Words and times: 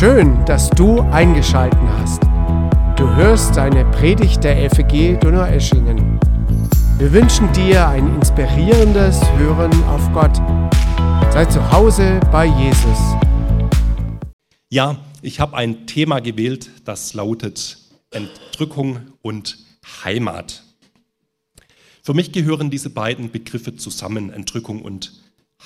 Schön, 0.00 0.42
dass 0.46 0.70
du 0.70 1.02
eingeschalten 1.10 1.86
hast. 1.98 2.22
Du 2.96 3.06
hörst 3.16 3.58
eine 3.58 3.84
Predigt 3.90 4.42
der 4.42 4.70
FEG 4.70 5.20
Donaueschingen. 5.20 6.18
Wir 6.96 7.12
wünschen 7.12 7.52
dir 7.52 7.86
ein 7.86 8.14
inspirierendes 8.14 9.20
Hören 9.36 9.70
auf 9.84 10.10
Gott. 10.14 10.34
Sei 11.30 11.44
zu 11.44 11.70
Hause 11.70 12.18
bei 12.32 12.46
Jesus. 12.46 12.98
Ja, 14.70 14.96
ich 15.20 15.38
habe 15.38 15.54
ein 15.58 15.86
Thema 15.86 16.20
gewählt, 16.20 16.70
das 16.86 17.12
lautet 17.12 17.76
Entrückung 18.10 19.00
und 19.20 19.58
Heimat. 20.02 20.62
Für 22.02 22.14
mich 22.14 22.32
gehören 22.32 22.70
diese 22.70 22.88
beiden 22.88 23.30
Begriffe 23.30 23.76
zusammen, 23.76 24.32
Entrückung 24.32 24.80
und 24.80 25.20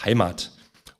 Heimat. 0.04 0.50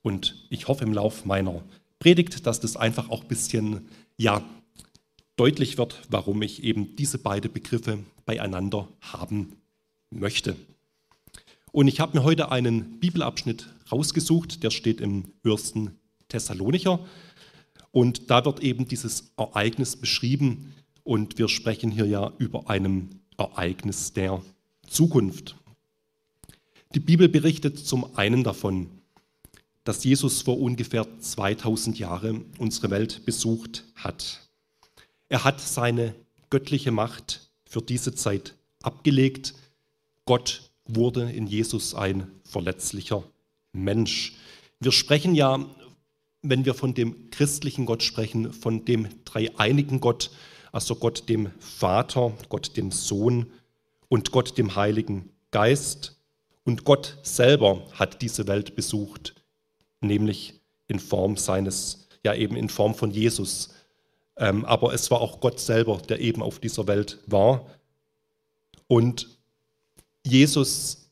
Und 0.03 0.47
ich 0.51 0.69
hoffe 0.69 0.85
im 0.85 0.93
Lauf 0.93 1.25
meiner 1.25 1.62
Predigt, 2.05 2.47
dass 2.47 2.61
das 2.61 2.77
einfach 2.77 3.09
auch 3.09 3.23
ein 3.23 3.29
bisschen 3.29 3.89
ja, 4.19 4.45
deutlich 5.37 5.79
wird, 5.79 6.03
warum 6.11 6.43
ich 6.43 6.62
eben 6.62 6.97
diese 6.97 7.17
beiden 7.17 7.51
Begriffe 7.51 7.99
beieinander 8.27 8.89
haben 9.01 9.55
möchte. 10.11 10.55
Und 11.73 11.89
ich 11.89 12.01
habe 12.01 12.19
mir 12.19 12.23
heute 12.23 12.53
einen 12.53 13.01
Bibelabschnitt 13.01 13.71
rausgesucht, 13.91 14.62
der 14.62 14.69
steht 14.69 15.01
im 15.01 15.33
1. 15.47 15.77
Thessalonicher. 16.29 17.01
Und 17.91 18.31
da 18.31 18.45
wird 18.45 18.62
eben 18.62 18.87
dieses 18.87 19.33
Ereignis 19.39 19.97
beschrieben. 19.97 20.75
Und 21.05 21.39
wir 21.39 21.48
sprechen 21.48 21.91
hier 21.91 22.05
ja 22.05 22.34
über 22.37 22.69
einem 22.69 23.09
Ereignis 23.39 24.12
der 24.12 24.43
Zukunft. 24.87 25.57
Die 26.95 27.01
Bibel 27.01 27.31
berichtet 27.31 27.79
zum 27.79 28.15
einen 28.15 28.45
davon, 28.45 28.91
dass 29.85 30.03
Jesus 30.03 30.43
vor 30.43 30.59
ungefähr 30.59 31.07
2000 31.21 31.99
Jahren 31.99 32.47
unsere 32.59 32.91
Welt 32.91 33.25
besucht 33.27 33.85
hat. 33.95 34.41
Er 35.29 35.45
hat 35.45 35.61
seine 35.61 36.15
göttliche 36.51 36.91
Macht 36.91 37.51
für 37.67 37.83
diese 37.83 38.15
Zeit 38.15 38.55
abgelegt. 38.83 39.55
Gott 40.25 40.71
wurde 40.87 41.31
in 41.31 41.47
Jesus 41.47 41.95
ein 41.95 42.31
verletzlicher 42.45 43.25
Mensch. 43.73 44.35
Wir 44.81 44.93
sprechen 44.93 45.35
ja, 45.35 45.65
wenn 46.43 46.65
wir 46.65 46.75
von 46.75 46.95
dem 46.95 47.31
christlichen 47.31 47.87
Gott 47.87 48.03
sprechen, 48.03 48.53
von 48.53 48.85
dem 48.85 49.09
dreieinigen 49.25 50.01
Gott, 50.01 50.31
also 50.73 50.95
Gott 50.97 51.29
dem 51.29 51.51
Vater, 51.59 52.33
Gott 52.49 52.77
dem 52.77 52.91
Sohn 52.91 53.47
und 54.09 54.31
Gott 54.31 54.57
dem 54.57 54.77
Heiligen 54.77 55.31
Geist. 55.51 56.17
Und 56.65 56.85
Gott 56.85 57.19
selber 57.23 57.87
hat 57.93 58.23
diese 58.23 58.47
Welt 58.47 58.75
besucht 58.77 59.35
nämlich 60.06 60.60
in 60.86 60.98
Form 60.98 61.36
seines, 61.36 62.08
ja 62.24 62.34
eben 62.34 62.56
in 62.56 62.69
Form 62.69 62.94
von 62.94 63.10
Jesus. 63.10 63.70
Ähm, 64.36 64.64
aber 64.64 64.92
es 64.92 65.10
war 65.10 65.20
auch 65.20 65.41
Gott 65.41 65.60
selber, 65.60 65.98
der 66.08 66.20
eben 66.20 66.42
auf 66.42 66.58
dieser 66.58 66.86
Welt 66.86 67.19
war. 67.27 67.66
Und 68.86 69.28
Jesus 70.25 71.10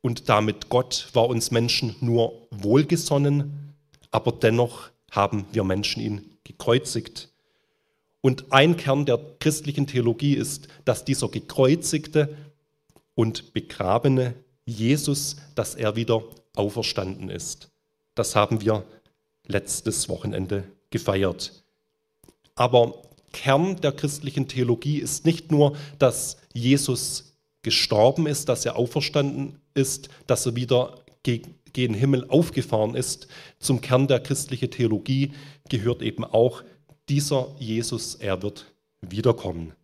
und 0.00 0.28
damit 0.28 0.68
Gott 0.68 1.08
war 1.12 1.28
uns 1.28 1.50
Menschen 1.50 1.96
nur 2.00 2.48
wohlgesonnen, 2.50 3.74
aber 4.10 4.32
dennoch 4.32 4.90
haben 5.10 5.46
wir 5.52 5.64
Menschen 5.64 6.02
ihn 6.02 6.38
gekreuzigt. 6.44 7.30
Und 8.20 8.52
ein 8.52 8.76
Kern 8.76 9.06
der 9.06 9.18
christlichen 9.38 9.86
Theologie 9.86 10.34
ist, 10.34 10.68
dass 10.84 11.04
dieser 11.04 11.28
gekreuzigte 11.28 12.36
und 13.14 13.52
begrabene 13.52 14.34
Jesus, 14.64 15.36
dass 15.54 15.74
er 15.74 15.96
wieder 15.96 16.22
auferstanden 16.54 17.30
ist. 17.30 17.67
Das 18.18 18.34
haben 18.34 18.60
wir 18.62 18.82
letztes 19.46 20.08
Wochenende 20.08 20.64
gefeiert. 20.90 21.62
Aber 22.56 23.00
Kern 23.32 23.76
der 23.76 23.92
christlichen 23.92 24.48
Theologie 24.48 24.98
ist 24.98 25.24
nicht 25.24 25.52
nur, 25.52 25.76
dass 26.00 26.36
Jesus 26.52 27.36
gestorben 27.62 28.26
ist, 28.26 28.48
dass 28.48 28.66
er 28.66 28.74
auferstanden 28.74 29.60
ist, 29.74 30.08
dass 30.26 30.46
er 30.46 30.56
wieder 30.56 30.98
gegen 31.22 31.94
Himmel 31.94 32.28
aufgefahren 32.28 32.96
ist. 32.96 33.28
Zum 33.60 33.80
Kern 33.80 34.08
der 34.08 34.18
christlichen 34.18 34.72
Theologie 34.72 35.30
gehört 35.68 36.02
eben 36.02 36.24
auch 36.24 36.64
dieser 37.08 37.54
Jesus, 37.60 38.16
er 38.16 38.42
wird 38.42 38.66
wiederkommen. 39.00 39.74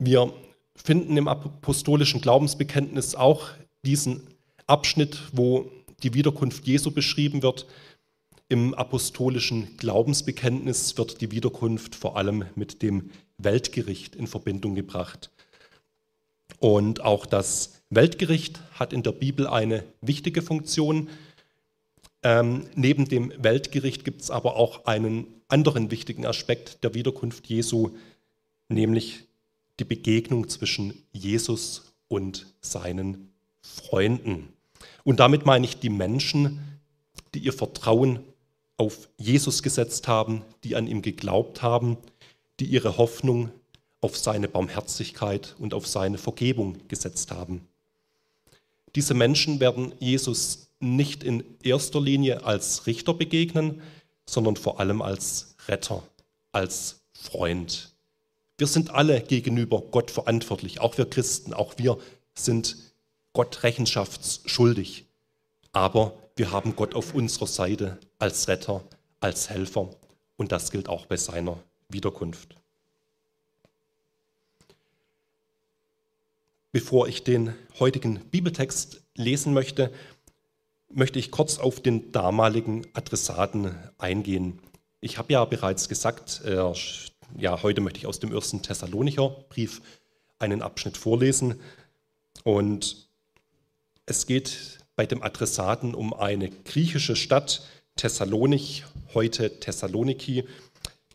Wir 0.00 0.32
finden 0.74 1.16
im 1.16 1.28
apostolischen 1.28 2.20
Glaubensbekenntnis 2.20 3.14
auch 3.14 3.50
diesen 3.84 4.26
Abschnitt, 4.66 5.20
wo 5.30 5.70
die 6.02 6.14
Wiederkunft 6.14 6.66
Jesu 6.66 6.90
beschrieben 6.90 7.42
wird. 7.42 7.66
Im 8.48 8.74
apostolischen 8.74 9.76
Glaubensbekenntnis 9.76 10.96
wird 10.96 11.20
die 11.20 11.32
Wiederkunft 11.32 11.94
vor 11.94 12.16
allem 12.16 12.44
mit 12.54 12.82
dem 12.82 13.10
Weltgericht 13.38 14.14
in 14.14 14.26
Verbindung 14.26 14.74
gebracht. 14.74 15.30
Und 16.58 17.00
auch 17.02 17.26
das 17.26 17.82
Weltgericht 17.90 18.60
hat 18.72 18.92
in 18.92 19.02
der 19.02 19.12
Bibel 19.12 19.46
eine 19.46 19.84
wichtige 20.00 20.42
Funktion. 20.42 21.08
Ähm, 22.22 22.66
neben 22.74 23.08
dem 23.08 23.32
Weltgericht 23.36 24.04
gibt 24.04 24.22
es 24.22 24.30
aber 24.30 24.56
auch 24.56 24.86
einen 24.86 25.26
anderen 25.48 25.90
wichtigen 25.90 26.26
Aspekt 26.26 26.82
der 26.82 26.94
Wiederkunft 26.94 27.46
Jesu, 27.46 27.90
nämlich 28.68 29.24
die 29.78 29.84
Begegnung 29.84 30.48
zwischen 30.48 30.94
Jesus 31.12 31.92
und 32.08 32.46
seinen 32.60 33.32
Freunden. 33.60 34.55
Und 35.06 35.20
damit 35.20 35.46
meine 35.46 35.64
ich 35.64 35.78
die 35.78 35.88
Menschen, 35.88 36.80
die 37.32 37.38
ihr 37.38 37.52
Vertrauen 37.52 38.24
auf 38.76 39.08
Jesus 39.16 39.62
gesetzt 39.62 40.08
haben, 40.08 40.42
die 40.64 40.74
an 40.74 40.88
ihm 40.88 41.00
geglaubt 41.00 41.62
haben, 41.62 41.96
die 42.58 42.64
ihre 42.64 42.98
Hoffnung 42.98 43.52
auf 44.00 44.16
seine 44.16 44.48
Barmherzigkeit 44.48 45.54
und 45.60 45.74
auf 45.74 45.86
seine 45.86 46.18
Vergebung 46.18 46.76
gesetzt 46.88 47.30
haben. 47.30 47.68
Diese 48.96 49.14
Menschen 49.14 49.60
werden 49.60 49.94
Jesus 50.00 50.70
nicht 50.80 51.22
in 51.22 51.44
erster 51.62 52.00
Linie 52.00 52.44
als 52.44 52.88
Richter 52.88 53.14
begegnen, 53.14 53.82
sondern 54.28 54.56
vor 54.56 54.80
allem 54.80 55.02
als 55.02 55.54
Retter, 55.68 56.02
als 56.50 56.98
Freund. 57.12 57.92
Wir 58.58 58.66
sind 58.66 58.90
alle 58.90 59.20
gegenüber 59.20 59.82
Gott 59.82 60.10
verantwortlich, 60.10 60.80
auch 60.80 60.98
wir 60.98 61.08
Christen, 61.08 61.54
auch 61.54 61.74
wir 61.76 61.96
sind 62.34 62.76
Gott 63.36 63.64
rechenschaftsschuldig. 63.64 65.04
Aber 65.72 66.16
wir 66.36 66.52
haben 66.52 66.74
Gott 66.74 66.94
auf 66.94 67.12
unserer 67.12 67.46
Seite 67.46 67.98
als 68.18 68.48
Retter, 68.48 68.82
als 69.20 69.50
Helfer. 69.50 69.90
Und 70.38 70.52
das 70.52 70.70
gilt 70.70 70.88
auch 70.88 71.04
bei 71.04 71.18
seiner 71.18 71.58
Wiederkunft. 71.90 72.56
Bevor 76.72 77.08
ich 77.08 77.24
den 77.24 77.52
heutigen 77.78 78.20
Bibeltext 78.30 79.02
lesen 79.16 79.52
möchte, 79.52 79.92
möchte 80.88 81.18
ich 81.18 81.30
kurz 81.30 81.58
auf 81.58 81.80
den 81.80 82.12
damaligen 82.12 82.86
Adressaten 82.94 83.76
eingehen. 83.98 84.60
Ich 85.02 85.18
habe 85.18 85.34
ja 85.34 85.44
bereits 85.44 85.90
gesagt, 85.90 86.40
äh, 86.46 86.72
ja, 87.36 87.62
heute 87.62 87.82
möchte 87.82 87.98
ich 87.98 88.06
aus 88.06 88.18
dem 88.18 88.32
ersten 88.32 88.62
Thessalonicher 88.62 89.28
Brief 89.50 89.82
einen 90.38 90.62
Abschnitt 90.62 90.96
vorlesen. 90.96 91.60
Und 92.42 93.05
es 94.06 94.26
geht 94.26 94.78
bei 94.94 95.04
dem 95.04 95.22
Adressaten 95.22 95.94
um 95.94 96.14
eine 96.14 96.48
griechische 96.48 97.16
Stadt, 97.16 97.62
Thessalonich, 97.96 98.84
heute 99.14 99.58
Thessaloniki 99.60 100.44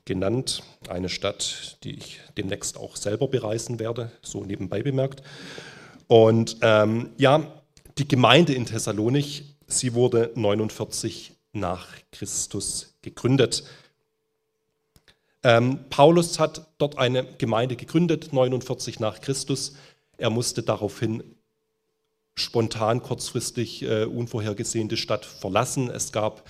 genannt, 0.05 0.61
eine 0.89 1.09
Stadt, 1.09 1.77
die 1.83 1.95
ich 1.95 2.19
demnächst 2.37 2.77
auch 2.77 2.95
selber 2.95 3.27
bereisen 3.27 3.79
werde, 3.79 4.11
so 4.21 4.43
nebenbei 4.43 4.83
bemerkt. 4.83 5.23
Und 6.07 6.57
ähm, 6.61 7.11
ja, 7.17 7.61
die 7.97 8.07
Gemeinde 8.07 8.53
in 8.53 8.65
Thessalonich, 8.65 9.55
sie 9.67 9.93
wurde 9.93 10.31
49 10.35 11.31
nach 11.53 11.87
Christus 12.11 12.95
gegründet. 13.01 13.63
Ähm, 15.43 15.79
Paulus 15.89 16.39
hat 16.39 16.67
dort 16.77 16.97
eine 16.97 17.23
Gemeinde 17.37 17.75
gegründet, 17.75 18.33
49 18.33 18.99
nach 18.99 19.21
Christus. 19.21 19.75
Er 20.17 20.29
musste 20.29 20.61
daraufhin 20.61 21.23
spontan, 22.35 23.01
kurzfristig, 23.01 23.83
äh, 23.83 24.05
unvorhergesehen 24.05 24.89
Stadt 24.97 25.25
verlassen. 25.25 25.89
Es 25.89 26.11
gab 26.11 26.47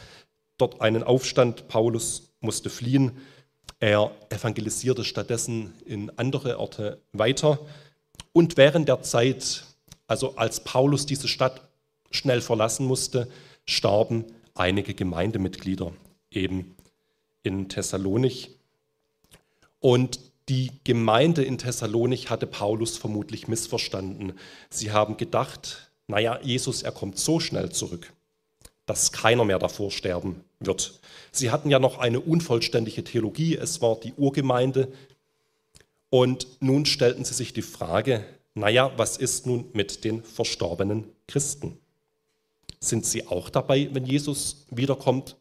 dort 0.57 0.81
einen 0.81 1.03
Aufstand. 1.03 1.67
Paulus 1.67 2.33
musste 2.39 2.69
fliehen. 2.69 3.17
Er 3.79 4.11
evangelisierte 4.29 5.03
stattdessen 5.03 5.73
in 5.85 6.11
andere 6.17 6.59
Orte 6.59 7.01
weiter. 7.13 7.59
Und 8.33 8.57
während 8.57 8.87
der 8.87 9.01
Zeit, 9.01 9.63
also 10.07 10.35
als 10.35 10.63
Paulus 10.63 11.05
diese 11.05 11.27
Stadt 11.27 11.61
schnell 12.11 12.41
verlassen 12.41 12.85
musste, 12.85 13.27
starben 13.65 14.25
einige 14.53 14.93
Gemeindemitglieder 14.93 15.93
eben 16.29 16.75
in 17.43 17.69
Thessalonich. 17.69 18.51
Und 19.79 20.19
die 20.51 20.71
Gemeinde 20.83 21.45
in 21.45 21.57
Thessalonich 21.57 22.29
hatte 22.29 22.45
Paulus 22.45 22.97
vermutlich 22.97 23.47
missverstanden. 23.47 24.33
Sie 24.69 24.91
haben 24.91 25.15
gedacht, 25.15 25.91
naja, 26.07 26.41
Jesus, 26.43 26.83
er 26.83 26.91
kommt 26.91 27.17
so 27.17 27.39
schnell 27.39 27.71
zurück. 27.71 28.11
dass 28.85 29.13
keiner 29.13 29.45
mehr 29.45 29.57
davor 29.57 29.89
sterben 29.89 30.43
wird. 30.59 30.99
Sie 31.31 31.49
hatten 31.49 31.69
ja 31.69 31.79
noch 31.79 31.99
eine 31.99 32.19
unvollständige 32.19 33.05
Theologie, 33.05 33.55
es 33.55 33.81
war 33.81 33.97
die 33.97 34.13
Urgemeinde. 34.13 34.91
Und 36.09 36.45
nun 36.59 36.85
stellten 36.85 37.23
sie 37.23 37.33
sich 37.33 37.53
die 37.53 37.61
Frage, 37.61 38.25
naja, 38.53 38.91
was 38.97 39.15
ist 39.15 39.45
nun 39.45 39.69
mit 39.71 40.03
den 40.03 40.23
verstorbenen 40.23 41.05
Christen? 41.25 41.77
Sind 42.81 43.05
sie 43.05 43.27
auch 43.27 43.49
dabei, 43.49 43.87
wenn 43.93 44.05
Jesus 44.05 44.65
wiederkommt? 44.71 45.37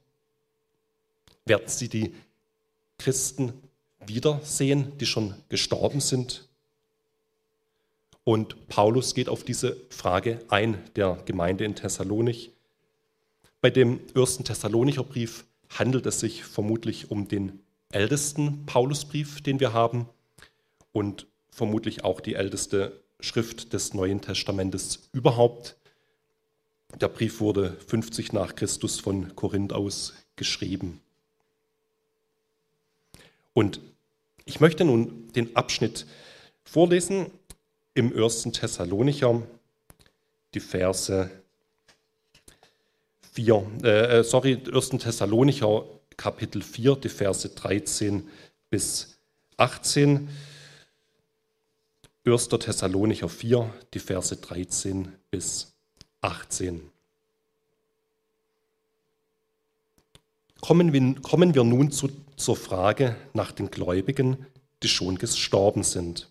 Werden 1.45 1.67
sie 1.67 1.89
die 1.89 2.15
Christen 2.99 3.55
wiedersehen, 4.07 4.93
die 4.99 5.07
schon 5.07 5.35
gestorben 5.49 6.01
sind? 6.01 6.49
Und 8.25 8.69
Paulus 8.69 9.15
geht 9.15 9.29
auf 9.29 9.45
diese 9.45 9.77
Frage 9.89 10.41
ein, 10.49 10.79
der 10.95 11.23
Gemeinde 11.25 11.65
in 11.65 11.75
Thessalonich. 11.75 12.53
Bei 13.61 13.71
dem 13.71 14.01
ersten 14.15 14.45
Thessalonicher 14.45 15.05
Brief 15.05 15.45
handelt 15.69 16.07
es 16.07 16.21
sich 16.21 16.45
vermutlich 16.45 17.11
um 17.11 17.29
den 17.29 17.61
ältesten 17.91 18.67
Paulusbrief, 18.67 19.41
den 19.41 19.61
wir 19.61 19.73
haben 19.73 20.09
und 20.93 21.27
vermutlich 21.51 22.05
auch 22.05 22.21
die 22.21 22.35
älteste 22.35 23.03
Schrift 23.21 23.73
des 23.73 23.95
Neuen 23.95 24.21
Testamentes 24.21 25.09
überhaupt. 25.13 25.77
Der 27.01 27.09
Brief 27.09 27.41
wurde 27.41 27.77
50 27.87 28.33
nach 28.33 28.55
Christus 28.55 28.99
von 28.99 29.35
Korinth 29.37 29.73
aus 29.73 30.15
geschrieben. 30.37 31.01
Und 33.53 33.81
ich 34.45 34.61
möchte 34.61 34.85
nun 34.85 35.29
den 35.33 35.55
Abschnitt 35.57 36.07
vorlesen 36.65 37.31
im 37.95 38.17
1. 38.17 38.43
Thessalonicher, 38.53 39.43
die 40.55 40.61
Verse 40.61 41.31
4, 43.33 43.67
äh, 43.83 44.19
äh 44.19 44.25
sorry, 44.25 44.63
1. 44.73 44.91
Thessalonicher 44.91 45.85
Kapitel 46.17 46.63
4, 46.63 46.97
die 46.97 47.09
Verse 47.09 47.49
13 47.49 48.29
bis 48.69 49.19
18. 49.57 50.29
1. 52.27 52.49
Thessalonicher 52.49 53.29
4, 53.29 53.73
die 53.95 53.99
Verse 53.99 54.37
13 54.37 55.13
bis 55.31 55.73
18. 56.21 56.90
Kommen 60.71 60.93
wir, 60.93 61.21
kommen 61.21 61.57
wir 61.57 61.65
nun 61.65 61.91
zu, 61.91 62.09
zur 62.37 62.55
Frage 62.55 63.17
nach 63.33 63.51
den 63.51 63.73
Gläubigen, 63.73 64.47
die 64.85 64.89
schon 64.89 65.19
gestorben 65.19 65.83
sind. 65.83 66.29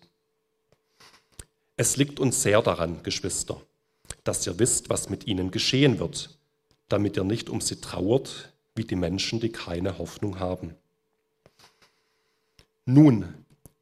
Es 1.76 1.98
liegt 1.98 2.18
uns 2.18 2.42
sehr 2.42 2.62
daran, 2.62 3.02
Geschwister, 3.02 3.60
dass 4.24 4.46
ihr 4.46 4.58
wisst, 4.58 4.88
was 4.88 5.10
mit 5.10 5.26
ihnen 5.26 5.50
geschehen 5.50 5.98
wird, 5.98 6.38
damit 6.88 7.18
ihr 7.18 7.24
nicht 7.24 7.50
um 7.50 7.60
sie 7.60 7.82
trauert, 7.82 8.50
wie 8.74 8.84
die 8.84 8.96
Menschen, 8.96 9.40
die 9.40 9.52
keine 9.52 9.98
Hoffnung 9.98 10.40
haben. 10.40 10.74
Nun, 12.86 13.34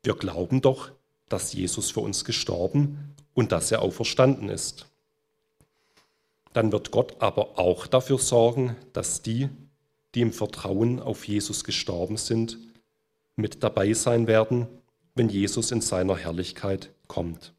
wir 0.02 0.14
glauben 0.14 0.61
doch, 0.61 0.90
dass 1.28 1.52
Jesus 1.52 1.93
für 1.93 2.00
uns 2.00 2.25
gestorben 2.25 3.14
und 3.32 3.52
dass 3.52 3.70
er 3.70 3.81
auferstanden 3.81 4.49
ist. 4.49 4.87
Dann 6.52 6.72
wird 6.72 6.90
Gott 6.90 7.14
aber 7.20 7.61
auch 7.61 7.87
dafür 7.87 8.19
sorgen, 8.19 8.75
dass 8.93 9.22
die, 9.22 9.50
die 10.18 10.22
im 10.22 10.32
Vertrauen 10.32 10.98
auf 10.98 11.28
Jesus 11.28 11.62
gestorben 11.62 12.16
sind, 12.16 12.58
mit 13.36 13.62
dabei 13.62 13.92
sein 13.92 14.26
werden, 14.26 14.66
wenn 15.14 15.28
Jesus 15.28 15.70
in 15.70 15.80
seiner 15.80 16.16
Herrlichkeit 16.16 16.90
kommt. 17.06 17.52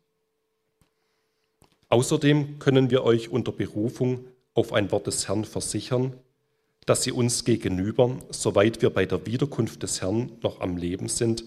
Außerdem 1.87 2.59
können 2.59 2.89
wir 2.89 3.05
euch 3.05 3.29
unter 3.29 3.53
Berufung 3.53 4.25
auf 4.55 4.73
ein 4.73 4.91
Wort 4.91 5.07
des 5.07 5.29
Herrn 5.29 5.45
versichern, 5.45 6.11
dass 6.85 7.03
sie 7.03 7.13
uns 7.13 7.45
gegenüber, 7.45 8.17
soweit 8.29 8.81
wir 8.81 8.89
bei 8.89 9.05
der 9.05 9.25
Wiederkunft 9.25 9.81
des 9.81 10.01
Herrn 10.01 10.33
noch 10.41 10.59
am 10.59 10.75
Leben 10.75 11.07
sind, 11.07 11.45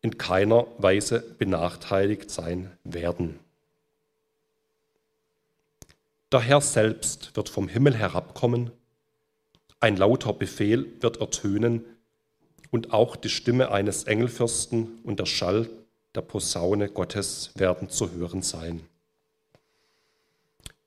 in 0.00 0.16
keiner 0.16 0.66
Weise 0.78 1.20
benachteiligt 1.20 2.30
sein 2.30 2.70
werden. 2.82 3.38
Der 6.32 6.40
Herr 6.40 6.62
selbst 6.62 7.36
wird 7.36 7.50
vom 7.50 7.68
Himmel 7.68 7.94
herabkommen, 7.94 8.70
ein 9.80 9.96
lauter 9.96 10.32
Befehl 10.32 10.86
wird 11.00 11.20
ertönen 11.20 11.84
und 12.70 12.92
auch 12.92 13.16
die 13.16 13.30
Stimme 13.30 13.72
eines 13.72 14.04
Engelfürsten 14.04 15.00
und 15.02 15.18
der 15.18 15.26
Schall 15.26 15.68
der 16.14 16.20
Posaune 16.20 16.88
Gottes 16.88 17.52
werden 17.54 17.88
zu 17.88 18.12
hören 18.12 18.42
sein. 18.42 18.82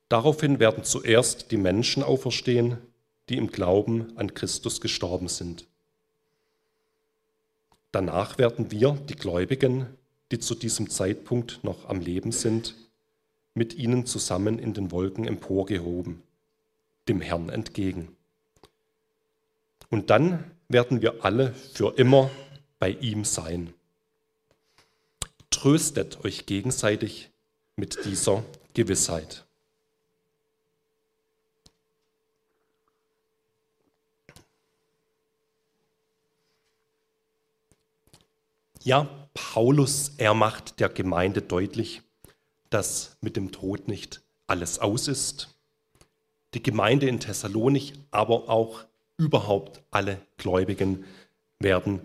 Daraufhin 0.10 0.60
werden 0.60 0.84
zuerst 0.84 1.52
die 1.52 1.58
Menschen 1.58 2.04
auferstehen, 2.04 2.78
die 3.30 3.38
im 3.38 3.48
Glauben 3.48 4.16
an 4.16 4.34
Christus 4.34 4.80
gestorben 4.80 5.28
sind. 5.28 5.66
Danach 7.92 8.38
werden 8.38 8.70
wir, 8.70 8.92
die 9.10 9.16
Gläubigen, 9.16 9.88
die 10.32 10.40
zu 10.40 10.56
diesem 10.56 10.90
Zeitpunkt 10.90 11.64
noch 11.64 11.90
am 11.90 12.00
Leben 12.00 12.32
sind, 12.32 12.76
mit 13.56 13.76
ihnen 13.76 14.06
zusammen 14.06 14.60
in 14.60 14.74
den 14.74 14.92
Wolken 14.92 15.26
emporgehoben, 15.26 16.22
dem 17.08 17.22
Herrn 17.22 17.50
entgegen. 17.50 18.16
Und 19.94 20.10
dann 20.10 20.44
werden 20.70 21.04
wir 21.04 21.24
alle 21.24 21.54
für 21.54 22.00
immer 22.00 22.32
bei 22.80 22.90
ihm 22.90 23.24
sein. 23.26 23.76
Tröstet 25.52 26.26
euch 26.26 26.48
gegenseitig 26.48 27.30
mit 27.76 28.04
dieser 28.04 28.44
Gewissheit. 28.74 29.46
Ja, 38.82 39.08
Paulus, 39.36 40.14
er 40.18 40.34
macht 40.34 40.80
der 40.80 40.90
Gemeinde 40.90 41.44
deutlich, 41.44 42.02
dass 42.72 43.16
mit 43.22 43.36
dem 43.36 43.52
Tod 43.52 43.88
nicht 43.88 44.24
alles 44.48 44.80
aus 44.80 45.08
ist. 45.08 45.54
Die 46.56 46.64
Gemeinde 46.64 47.08
in 47.08 47.20
Thessalonich, 47.20 47.94
aber 48.10 48.50
auch 48.50 48.86
überhaupt 49.24 49.82
alle 49.90 50.20
Gläubigen 50.36 51.06
werden 51.60 52.02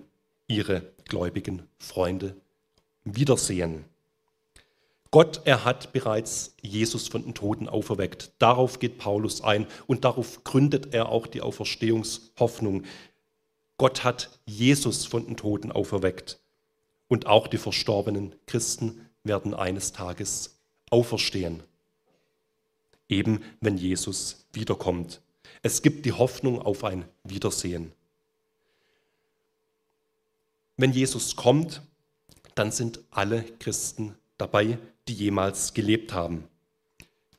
ihre 0.47 0.83
gläubigen 1.05 1.67
Freunde 1.79 2.37
wiedersehen. 3.03 3.85
Gott, 5.11 5.41
er 5.47 5.65
hat 5.65 5.93
bereits 5.93 6.55
Jesus 6.63 7.09
von 7.09 7.23
den 7.23 7.35
Toten 7.35 7.69
auferweckt. 7.69 8.33
Darauf 8.39 8.79
geht 8.79 8.99
Paulus 8.99 9.43
ein 9.43 9.67
und 9.87 10.05
darauf 10.05 10.45
gründet 10.45 10.95
er 10.95 11.09
auch 11.09 11.27
die 11.27 11.41
Auferstehungshoffnung. 11.41 12.85
Gott 13.79 14.05
hat 14.05 14.39
Jesus 14.47 15.07
von 15.07 15.27
den 15.27 15.37
Toten 15.37 15.73
auferweckt 15.73 16.39
und 17.09 17.27
auch 17.27 17.49
die 17.49 17.59
verstorbenen 17.59 18.35
Christen 18.47 19.09
werden 19.25 19.55
eines 19.55 19.93
Tages 19.93 20.61
auferstehen, 20.91 21.63
eben 23.09 23.43
wenn 23.61 23.77
Jesus 23.77 24.47
wiederkommt. 24.53 25.21
Es 25.63 25.83
gibt 25.83 26.07
die 26.07 26.13
Hoffnung 26.13 26.61
auf 26.63 26.85
ein 26.85 27.05
Wiedersehen. 27.25 27.93
Wenn 30.77 30.93
Jesus 30.93 31.35
kommt, 31.35 31.83
dann 32.55 32.71
sind 32.71 33.01
alle 33.11 33.43
Christen 33.59 34.15
dabei, 34.37 34.79
die 35.09 35.15
jemals 35.15 35.75
gelebt 35.75 36.13
haben. 36.13 36.45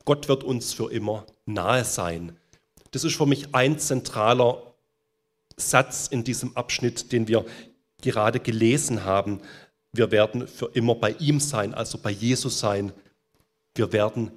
Gott 0.04 0.28
wird 0.28 0.44
uns 0.44 0.72
für 0.72 0.90
immer 0.90 1.24
nahe 1.46 1.84
sein. 1.84 2.36
Das 2.90 3.04
ist 3.04 3.16
für 3.16 3.26
mich 3.26 3.54
ein 3.54 3.78
zentraler 3.78 4.62
Satz 5.56 6.06
in 6.06 6.24
diesem 6.24 6.56
Abschnitt, 6.56 7.12
den 7.12 7.28
wir 7.28 7.44
gerade 8.02 8.40
gelesen 8.40 9.04
haben. 9.04 9.40
Wir 9.92 10.10
werden 10.10 10.46
für 10.46 10.70
immer 10.74 10.94
bei 10.94 11.12
ihm 11.12 11.40
sein, 11.40 11.74
also 11.74 11.98
bei 11.98 12.10
Jesus 12.10 12.58
sein. 12.58 12.92
Wir 13.74 13.92
werden 13.92 14.30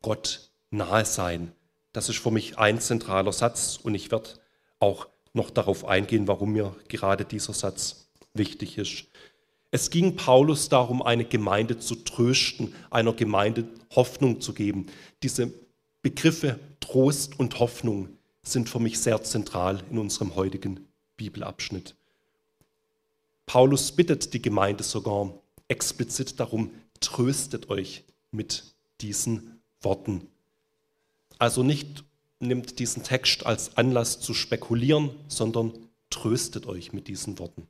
Gott 0.00 0.50
nahe 0.70 1.04
sein. 1.04 1.52
Das 1.92 2.08
ist 2.08 2.18
für 2.18 2.30
mich 2.30 2.58
ein 2.58 2.80
zentraler 2.80 3.32
Satz 3.32 3.78
und 3.82 3.94
ich 3.94 4.10
werde 4.10 4.30
auch 4.78 5.08
noch 5.34 5.50
darauf 5.50 5.84
eingehen, 5.84 6.28
warum 6.28 6.52
mir 6.52 6.74
gerade 6.88 7.24
dieser 7.24 7.52
Satz 7.52 8.08
wichtig 8.34 8.78
ist. 8.78 9.04
Es 9.70 9.90
ging 9.90 10.16
Paulus 10.16 10.68
darum, 10.68 11.02
eine 11.02 11.24
Gemeinde 11.24 11.78
zu 11.78 11.94
trösten, 11.94 12.74
einer 12.90 13.14
Gemeinde 13.14 13.66
Hoffnung 13.94 14.40
zu 14.40 14.52
geben. 14.52 14.86
Diese 15.22 15.52
Begriffe 16.02 16.58
Trost 16.80 17.38
und 17.38 17.58
Hoffnung 17.58 18.10
sind 18.42 18.68
für 18.68 18.80
mich 18.80 18.98
sehr 18.98 19.22
zentral 19.22 19.82
in 19.90 19.98
unserem 19.98 20.34
heutigen 20.34 20.86
Bibelabschnitt. 21.16 21.94
Paulus 23.46 23.92
bittet 23.92 24.34
die 24.34 24.42
Gemeinde 24.42 24.82
sogar 24.82 25.32
explizit 25.68 26.40
darum, 26.40 26.70
tröstet 27.00 27.70
euch 27.70 28.04
mit 28.30 28.64
diesen 29.00 29.60
Worten. 29.80 30.31
Also 31.42 31.64
nicht 31.64 32.04
nimmt 32.38 32.78
diesen 32.78 33.02
Text 33.02 33.46
als 33.46 33.76
Anlass 33.76 34.20
zu 34.20 34.32
spekulieren, 34.32 35.10
sondern 35.26 35.72
tröstet 36.08 36.68
euch 36.68 36.92
mit 36.92 37.08
diesen 37.08 37.40
Worten. 37.40 37.66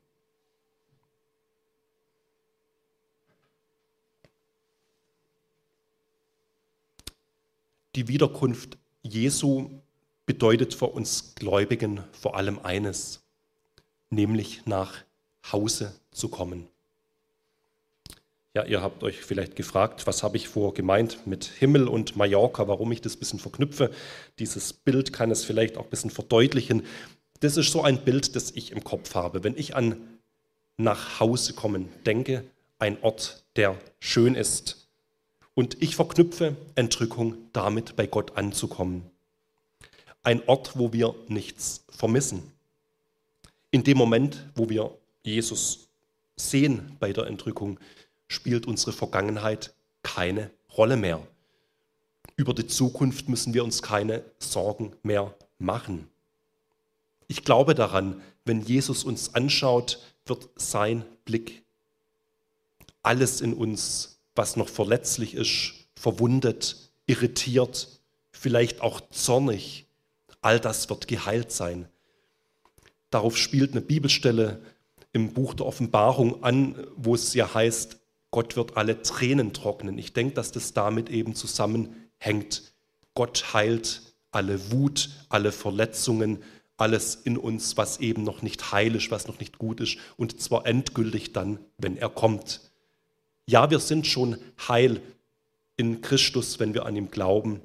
Die 7.95 8.07
Wiederkunft 8.07 8.77
Jesu, 9.01 9.71
bedeutet 10.27 10.75
für 10.75 10.89
uns 10.89 11.33
Gläubigen 11.33 12.03
vor 12.11 12.35
allem 12.35 12.59
eines, 12.59 13.23
nämlich 14.11 14.67
nach 14.67 15.03
Hause 15.51 15.99
zu 16.11 16.27
kommen. 16.29 16.67
Ja, 18.55 18.63
ihr 18.65 18.83
habt 18.83 19.01
euch 19.03 19.23
vielleicht 19.23 19.55
gefragt, 19.55 20.05
was 20.05 20.21
habe 20.21 20.37
ich 20.37 20.47
vor 20.47 20.75
gemeint 20.75 21.25
mit 21.25 21.45
Himmel 21.45 21.87
und 21.87 22.15
Mallorca, 22.15 22.67
warum 22.67 22.91
ich 22.91 23.01
das 23.01 23.15
ein 23.15 23.19
bisschen 23.19 23.39
verknüpfe. 23.39 23.89
Dieses 24.37 24.73
Bild 24.73 25.11
kann 25.11 25.31
es 25.31 25.43
vielleicht 25.43 25.75
auch 25.75 25.85
ein 25.85 25.89
bisschen 25.89 26.11
verdeutlichen. 26.11 26.85
Das 27.39 27.57
ist 27.57 27.71
so 27.71 27.81
ein 27.81 28.05
Bild, 28.05 28.35
das 28.35 28.51
ich 28.51 28.71
im 28.71 28.83
Kopf 28.83 29.15
habe. 29.15 29.43
Wenn 29.43 29.57
ich 29.57 29.75
an 29.75 29.97
nach 30.77 31.19
Hause 31.19 31.53
kommen 31.53 31.89
denke, 32.05 32.43
ein 32.77 33.01
Ort, 33.01 33.43
der 33.55 33.75
schön 33.99 34.35
ist. 34.35 34.87
Und 35.55 35.81
ich 35.81 35.95
verknüpfe 35.95 36.55
Entrückung 36.75 37.35
damit, 37.53 37.95
bei 37.95 38.05
Gott 38.05 38.37
anzukommen. 38.37 39.03
Ein 40.21 40.47
Ort, 40.47 40.77
wo 40.77 40.93
wir 40.93 41.15
nichts 41.27 41.85
vermissen. 41.89 42.43
In 43.71 43.83
dem 43.83 43.97
Moment, 43.97 44.45
wo 44.53 44.69
wir 44.69 44.95
Jesus 45.23 45.87
sehen 46.35 46.95
bei 46.99 47.13
der 47.13 47.25
Entrückung, 47.25 47.79
spielt 48.33 48.67
unsere 48.67 48.91
Vergangenheit 48.91 49.73
keine 50.01 50.51
Rolle 50.77 50.97
mehr. 50.97 51.25
Über 52.35 52.53
die 52.53 52.67
Zukunft 52.67 53.29
müssen 53.29 53.53
wir 53.53 53.63
uns 53.63 53.81
keine 53.81 54.23
Sorgen 54.39 54.95
mehr 55.03 55.33
machen. 55.59 56.09
Ich 57.27 57.43
glaube 57.43 57.75
daran, 57.75 58.21
wenn 58.45 58.61
Jesus 58.61 59.03
uns 59.03 59.35
anschaut, 59.35 59.99
wird 60.25 60.49
sein 60.55 61.05
Blick 61.25 61.63
alles 63.03 63.41
in 63.41 63.53
uns, 63.53 64.19
was 64.35 64.55
noch 64.55 64.69
verletzlich 64.69 65.35
ist, 65.35 65.73
verwundet, 65.95 66.77
irritiert, 67.05 67.87
vielleicht 68.31 68.81
auch 68.81 69.01
zornig, 69.11 69.85
all 70.41 70.59
das 70.59 70.89
wird 70.89 71.07
geheilt 71.07 71.51
sein. 71.51 71.87
Darauf 73.09 73.37
spielt 73.37 73.71
eine 73.71 73.81
Bibelstelle 73.81 74.61
im 75.11 75.33
Buch 75.33 75.53
der 75.53 75.65
Offenbarung 75.65 76.43
an, 76.43 76.87
wo 76.95 77.13
es 77.13 77.33
ja 77.33 77.53
heißt, 77.53 77.99
Gott 78.33 78.55
wird 78.55 78.77
alle 78.77 79.03
Tränen 79.03 79.53
trocknen. 79.53 79.99
Ich 79.99 80.11
denke, 80.11 80.33
dass 80.33 80.51
das 80.51 80.73
damit 80.73 81.07
eben 81.11 81.35
zusammenhängt. 81.35 82.73
Gott 83.13 83.53
heilt 83.53 84.01
alle 84.31 84.71
Wut, 84.71 85.11
alle 85.29 85.51
Verletzungen, 85.51 86.41
alles 86.75 87.13
in 87.13 87.37
uns, 87.37 87.77
was 87.77 87.99
eben 87.99 88.23
noch 88.23 88.41
nicht 88.41 88.71
heil 88.71 88.95
ist, 88.95 89.11
was 89.11 89.27
noch 89.27 89.37
nicht 89.37 89.59
gut 89.59 89.79
ist, 89.81 89.99
und 90.17 90.41
zwar 90.41 90.65
endgültig 90.65 91.33
dann, 91.33 91.59
wenn 91.77 91.95
er 91.95 92.09
kommt. 92.09 92.71
Ja, 93.45 93.69
wir 93.69 93.77
sind 93.77 94.07
schon 94.07 94.37
heil 94.67 94.99
in 95.77 96.01
Christus, 96.01 96.59
wenn 96.59 96.73
wir 96.73 96.87
an 96.87 96.95
ihm 96.95 97.11
glauben, 97.11 97.61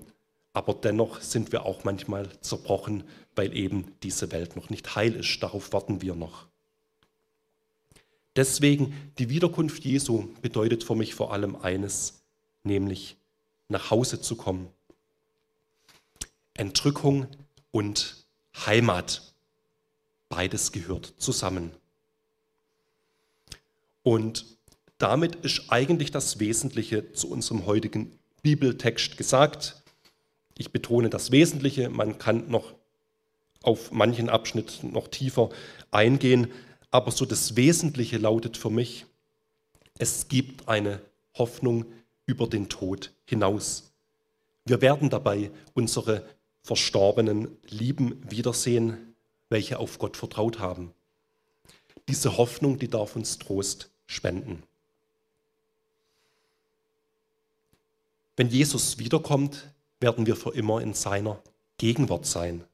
aber 0.52 0.75
dennoch 0.75 1.22
sind 1.22 1.50
wir 1.50 1.64
auch 1.64 1.84
manchmal 1.84 2.28
zerbrochen, 2.42 3.04
weil 3.34 3.56
eben 3.56 3.94
diese 4.02 4.32
Welt 4.32 4.54
noch 4.54 4.68
nicht 4.68 4.94
heil 4.96 5.14
ist. 5.14 5.42
Darauf 5.42 5.72
warten 5.72 6.02
wir 6.02 6.14
noch. 6.14 6.47
Deswegen, 8.38 8.95
die 9.18 9.30
Wiederkunft 9.30 9.85
Jesu 9.85 10.28
bedeutet 10.42 10.85
für 10.85 10.95
mich 10.95 11.12
vor 11.16 11.33
allem 11.33 11.57
eines, 11.57 12.23
nämlich 12.62 13.16
nach 13.66 13.90
Hause 13.90 14.21
zu 14.21 14.37
kommen. 14.37 14.68
Entrückung 16.54 17.26
und 17.73 18.25
Heimat, 18.64 19.35
beides 20.28 20.71
gehört 20.71 21.14
zusammen. 21.18 21.73
Und 24.04 24.47
damit 24.99 25.35
ist 25.45 25.64
eigentlich 25.71 26.12
das 26.12 26.38
Wesentliche 26.38 27.12
zu 27.14 27.28
unserem 27.28 27.66
heutigen 27.66 28.16
Bibeltext 28.42 29.16
gesagt. 29.16 29.83
Ich 30.57 30.71
betone 30.71 31.11
das 31.11 31.33
Wesentliche, 31.33 31.90
man 31.90 32.18
kann 32.18 32.49
noch 32.49 32.73
auf 33.64 33.90
manchen 33.90 34.28
Abschnitt 34.28 34.85
noch 34.85 35.09
tiefer 35.09 35.50
eingehen, 35.90 36.52
aber 36.90 37.11
so 37.11 37.25
das 37.25 37.57
Wesentliche 37.57 38.18
lautet 38.18 38.57
für 38.57 38.71
mich, 38.71 39.07
es 39.99 40.28
gibt 40.28 40.68
eine 40.68 41.02
Hoffnung 41.35 41.87
über 42.26 42.47
den 42.47 42.68
Tod 42.68 43.12
hinaus. 43.25 43.92
Wir 44.64 44.80
werden 44.80 45.11
dabei 45.11 45.50
unsere 45.75 46.26
verstorbenen 46.62 47.57
Lieben 47.68 48.23
wiedersehen, 48.30 49.14
welche 49.49 49.78
auf 49.78 49.99
Gott 49.99 50.16
vertraut 50.16 50.59
haben. 50.59 50.92
Diese 52.07 52.37
Hoffnung, 52.37 52.78
die 52.78 52.88
darf 52.88 53.16
uns 53.16 53.38
Trost 53.38 53.90
spenden. 54.07 54.62
Wenn 58.37 58.49
Jesus 58.49 58.99
wiederkommt, 58.99 59.73
werden 60.00 60.26
wir 60.26 60.37
für 60.37 60.54
immer 60.54 60.80
in 60.80 60.95
seiner 60.95 61.42
Gegenwart 61.76 62.25
sein. 62.25 62.64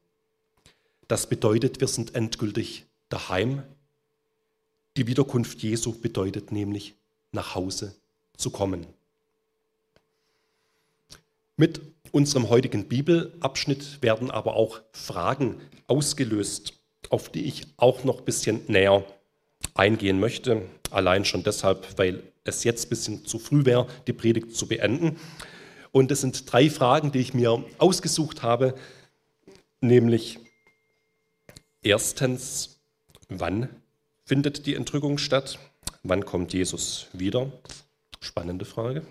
Das 1.09 1.29
bedeutet, 1.29 1.81
wir 1.81 1.89
sind 1.89 2.15
endgültig 2.15 2.87
daheim 3.09 3.63
die 4.97 5.07
Wiederkunft 5.07 5.63
Jesu 5.63 5.93
bedeutet 5.93 6.53
nämlich, 6.53 6.95
nach 7.33 7.55
Hause 7.55 7.95
zu 8.37 8.51
kommen. 8.51 8.87
Mit 11.57 11.81
unserem 12.13 12.49
heutigen 12.49 12.87
Bibelabschnitt 12.87 14.03
werden 14.03 14.31
aber 14.31 14.55
auch 14.55 14.81
Fragen 14.93 15.61
ausgelöst, 15.87 16.75
auf 17.11 17.29
die 17.29 17.45
ich 17.45 17.67
auch 17.77 18.05
noch 18.05 18.19
ein 18.19 18.25
bisschen 18.25 18.63
näher 18.69 19.05
eingehen 19.75 20.21
möchte. 20.21 20.63
Allein 20.91 21.25
schon 21.25 21.43
deshalb, 21.43 21.99
weil 21.99 22.23
es 22.45 22.65
jetzt 22.65 22.87
ein 22.87 22.89
bisschen 22.89 23.27
zu 23.27 23.39
früh 23.39 23.65
wäre, 23.65 23.89
die 24.07 24.13
Predigt 24.13 24.55
zu 24.55 24.67
beenden. 24.67 25.19
Und 25.91 26.11
es 26.11 26.21
sind 26.21 26.53
drei 26.53 26.71
Fragen, 26.71 27.13
die 27.13 27.21
ich 27.21 27.35
mir 27.35 27.65
ausgesucht 27.79 28.43
habe, 28.43 28.75
nämlich 29.81 30.39
erstens, 31.83 32.81
wann 33.29 33.69
findet 34.25 34.67
die 34.67 34.75
Entrückung 34.75 35.19
statt? 35.19 35.59
Wann 36.03 36.25
kommt 36.25 36.53
Jesus 36.53 37.07
wieder? 37.13 37.53
Spannende 38.21 38.65
Frage. 38.65 39.03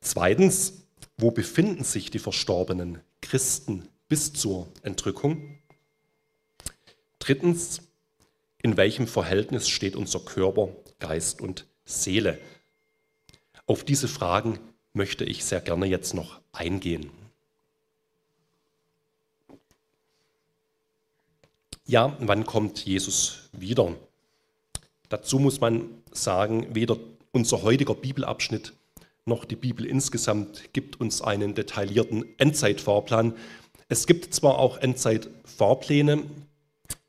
Zweitens, 0.00 0.84
wo 1.16 1.30
befinden 1.30 1.84
sich 1.84 2.10
die 2.10 2.18
verstorbenen 2.18 3.00
Christen 3.20 3.88
bis 4.08 4.32
zur 4.32 4.68
Entrückung? 4.82 5.58
Drittens, 7.18 7.82
in 8.60 8.76
welchem 8.76 9.06
Verhältnis 9.06 9.68
steht 9.68 9.94
unser 9.94 10.20
Körper, 10.20 10.68
Geist 10.98 11.40
und 11.40 11.66
Seele? 11.84 12.38
Auf 13.66 13.84
diese 13.84 14.08
Fragen 14.08 14.58
möchte 14.92 15.24
ich 15.24 15.44
sehr 15.44 15.60
gerne 15.60 15.86
jetzt 15.86 16.14
noch 16.14 16.40
eingehen. 16.52 17.10
Ja, 21.92 22.16
wann 22.20 22.46
kommt 22.46 22.86
Jesus 22.86 23.50
wieder? 23.52 23.92
Dazu 25.10 25.38
muss 25.38 25.60
man 25.60 25.90
sagen, 26.10 26.68
weder 26.72 26.96
unser 27.32 27.60
heutiger 27.60 27.94
Bibelabschnitt 27.94 28.72
noch 29.26 29.44
die 29.44 29.56
Bibel 29.56 29.84
insgesamt 29.84 30.72
gibt 30.72 30.98
uns 31.02 31.20
einen 31.20 31.54
detaillierten 31.54 32.24
Endzeitfahrplan. 32.38 33.34
Es 33.90 34.06
gibt 34.06 34.32
zwar 34.32 34.58
auch 34.58 34.78
Endzeitfahrpläne, 34.78 36.22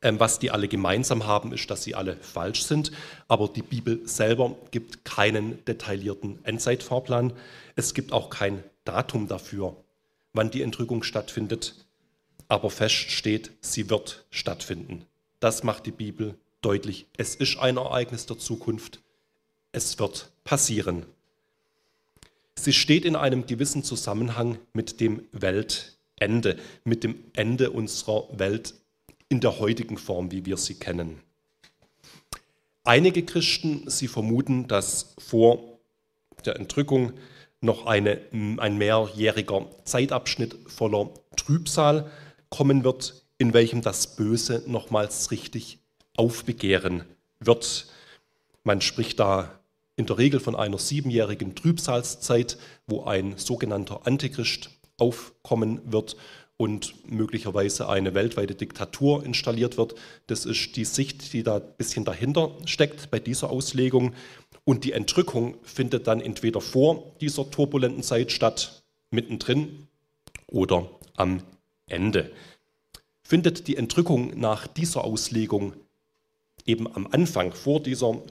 ähm, 0.02 0.20
was 0.20 0.40
die 0.40 0.52
alle 0.52 0.68
gemeinsam 0.68 1.26
haben, 1.26 1.54
ist, 1.54 1.72
dass 1.72 1.86
sie 1.86 1.96
alle 1.96 2.18
falsch 2.18 2.64
sind, 2.64 2.92
aber 3.30 3.48
die 3.48 3.62
Bibel 3.62 4.06
selber 4.06 4.54
gibt 4.72 5.06
keinen 5.06 5.64
detaillierten 5.64 6.44
Endzeitfahrplan. 6.44 7.32
Es 7.78 7.94
gibt 7.94 8.12
auch 8.12 8.30
kein 8.30 8.62
Datum 8.84 9.30
dafür, 9.30 9.78
wann 10.34 10.52
die 10.52 10.62
Entrückung 10.62 11.04
stattfindet 11.04 11.74
aber 12.48 12.70
fest 12.70 13.12
steht, 13.12 13.52
sie 13.62 13.90
wird 13.90 14.26
stattfinden. 14.30 15.06
Das 15.40 15.64
macht 15.64 15.86
die 15.86 15.92
Bibel 15.92 16.36
deutlich. 16.62 17.08
Es 17.18 17.36
ist 17.36 17.58
ein 17.58 17.78
Ereignis 17.78 18.26
der 18.26 18.38
Zukunft. 18.38 19.02
Es 19.72 20.00
wird 20.00 20.32
passieren. 20.44 21.06
Sie 22.56 22.74
steht 22.74 23.06
in 23.06 23.16
einem 23.16 23.46
gewissen 23.46 23.84
Zusammenhang 23.84 24.58
mit 24.74 25.00
dem 25.02 25.24
Weltende, 25.32 26.58
mit 26.84 27.04
dem 27.04 27.16
Ende 27.34 27.72
unserer 27.72 28.28
Welt 28.38 28.76
in 29.30 29.42
der 29.42 29.60
heutigen 29.60 29.98
Form, 29.98 30.32
wie 30.32 30.46
wir 30.46 30.58
sie 30.58 30.76
kennen. 30.76 31.20
Einige 32.84 33.24
Christen, 33.24 33.90
sie 33.90 34.08
vermuten, 34.08 34.68
dass 34.68 35.16
vor 35.18 35.80
der 36.46 36.58
Entrückung 36.58 37.14
noch 37.62 37.86
eine, 37.86 38.20
ein 38.32 38.78
mehrjähriger 38.78 39.66
Zeitabschnitt 39.86 40.56
voller 40.68 41.10
Trübsal 41.38 42.12
kommen 42.54 42.84
wird, 42.84 43.26
in 43.40 43.52
welchem 43.56 43.82
das 43.82 44.16
Böse 44.16 44.62
nochmals 44.68 45.32
richtig 45.32 45.80
aufbegehren 46.16 47.04
wird. 47.40 47.88
Man 48.64 48.80
spricht 48.80 49.20
da 49.20 49.60
in 49.96 50.06
der 50.06 50.20
Regel 50.20 50.40
von 50.40 50.56
einer 50.56 50.78
siebenjährigen 50.78 51.56
Trübsalzeit, 51.56 52.60
wo 52.86 53.06
ein 53.06 53.40
sogenannter 53.40 54.06
Antichrist 54.06 54.70
aufkommen 55.00 55.82
wird 55.92 56.16
und 56.56 56.94
möglicherweise 57.12 57.90
eine 57.90 58.14
weltweite 58.14 58.54
Diktatur 58.54 59.26
installiert 59.26 59.78
wird. 59.78 59.96
Das 60.28 60.46
ist 60.46 60.76
die 60.76 60.86
Sicht, 60.86 61.34
die 61.34 61.42
da 61.42 61.56
ein 61.56 61.76
bisschen 61.78 62.06
dahinter 62.06 62.52
steckt 62.66 63.10
bei 63.10 63.20
dieser 63.20 63.50
Auslegung. 63.50 64.14
Und 64.64 64.84
die 64.84 64.92
Entrückung 64.92 65.58
findet 65.64 66.06
dann 66.06 66.22
entweder 66.22 66.62
vor 66.62 67.16
dieser 67.20 67.50
turbulenten 67.50 68.04
Zeit 68.04 68.32
statt, 68.32 68.84
mittendrin 69.10 69.88
oder 70.46 70.88
am 71.16 71.42
Ende. 71.88 72.32
Findet 73.24 73.68
die 73.68 73.78
Entrückung 73.78 74.40
nach 74.40 74.68
dieser 74.68 75.04
Auslegung 75.04 75.74
eben 76.66 76.94
am 76.94 77.08
Anfang, 77.08 77.52
vor 77.54 77.82
dieser 77.82 78.22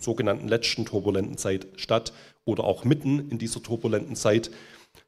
sogenannten 0.00 0.48
letzten 0.48 0.84
turbulenten 0.84 1.38
Zeit 1.38 1.66
statt 1.76 2.12
oder 2.44 2.64
auch 2.64 2.84
mitten 2.84 3.30
in 3.30 3.38
dieser 3.38 3.62
turbulenten 3.62 4.14
Zeit, 4.14 4.50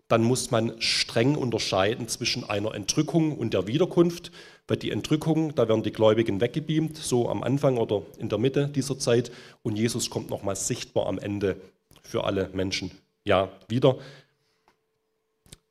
dann 0.09 0.23
muss 0.23 0.50
man 0.50 0.80
streng 0.80 1.37
unterscheiden 1.37 2.09
zwischen 2.09 2.49
einer 2.49 2.75
Entrückung 2.75 3.37
und 3.37 3.52
der 3.52 3.66
Wiederkunft. 3.66 4.33
Weil 4.66 4.78
die 4.78 4.90
Entrückung, 4.90 5.54
da 5.54 5.68
werden 5.68 5.83
die 5.83 5.92
Gläubigen 5.92 6.40
weggebeamt, 6.40 6.97
so 6.97 7.28
am 7.28 7.42
Anfang 7.42 7.78
oder 7.78 8.02
in 8.18 8.28
der 8.28 8.38
Mitte 8.38 8.68
dieser 8.68 8.99
Zeit. 8.99 9.30
Und 9.62 9.76
Jesus 9.76 10.11
kommt 10.11 10.30
nochmal 10.30 10.57
sichtbar 10.57 11.07
am 11.07 11.18
Ende 11.18 11.57
für 12.02 12.25
alle 12.25 12.50
Menschen 12.52 12.90
ja 13.25 13.50
wieder. 13.68 13.97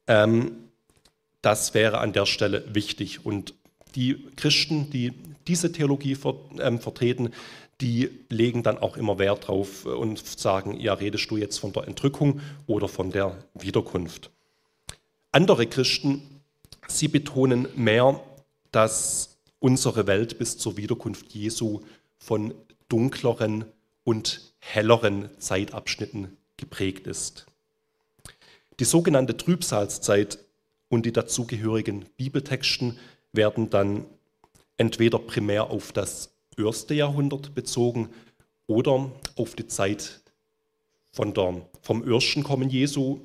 Ähm, 0.08 0.67
das 1.48 1.74
wäre 1.74 2.00
an 2.00 2.12
der 2.12 2.26
Stelle 2.26 2.66
wichtig. 2.76 3.26
Und 3.26 3.54
die 3.96 4.28
Christen, 4.36 4.90
die 4.90 5.14
diese 5.48 5.72
Theologie 5.72 6.18
ähm, 6.60 6.82
vertreten, 6.82 7.30
die 7.80 8.10
legen 8.28 8.64
dann 8.64 8.78
auch 8.78 8.98
immer 8.98 9.18
Wert 9.18 9.48
drauf 9.48 9.86
und 9.86 10.20
sagen, 10.28 10.78
ja, 10.78 10.94
redest 10.94 11.32
du 11.32 11.38
jetzt 11.38 11.58
von 11.58 11.72
der 11.72 11.88
Entrückung 11.88 12.42
oder 12.66 12.90
von 12.90 13.14
der 13.14 13.38
Wiederkunft. 13.54 14.30
Andere 15.32 15.68
Christen, 15.68 16.22
sie 16.86 17.08
betonen 17.08 17.70
mehr, 17.78 18.20
dass 18.74 19.38
unsere 19.60 20.06
Welt 20.06 20.40
bis 20.40 20.58
zur 20.58 20.76
Wiederkunft 20.76 21.32
Jesu 21.34 21.80
von 22.18 22.54
dunkleren 22.90 23.64
und 24.04 24.52
helleren 24.60 25.30
Zeitabschnitten 25.40 26.36
geprägt 26.58 27.08
ist. 27.08 27.46
Die 28.82 28.86
sogenannte 28.86 29.38
Trübsalzeit 29.38 30.40
und 30.90 31.06
die 31.06 31.14
dazugehörigen 31.14 32.06
Bibeltexten 32.18 32.98
werden 33.34 33.70
dann 33.70 34.06
entweder 34.78 35.20
primär 35.20 35.70
auf 35.70 35.92
das 35.92 36.32
erste 36.58 36.94
Jahrhundert 36.94 37.54
bezogen 37.56 38.10
oder 38.68 39.12
auf 39.36 39.56
die 39.56 39.68
Zeit 39.68 40.22
von 41.12 41.34
der, 41.34 41.62
vom 41.82 42.08
ersten 42.08 42.44
Kommen 42.44 42.70
Jesu 42.70 43.20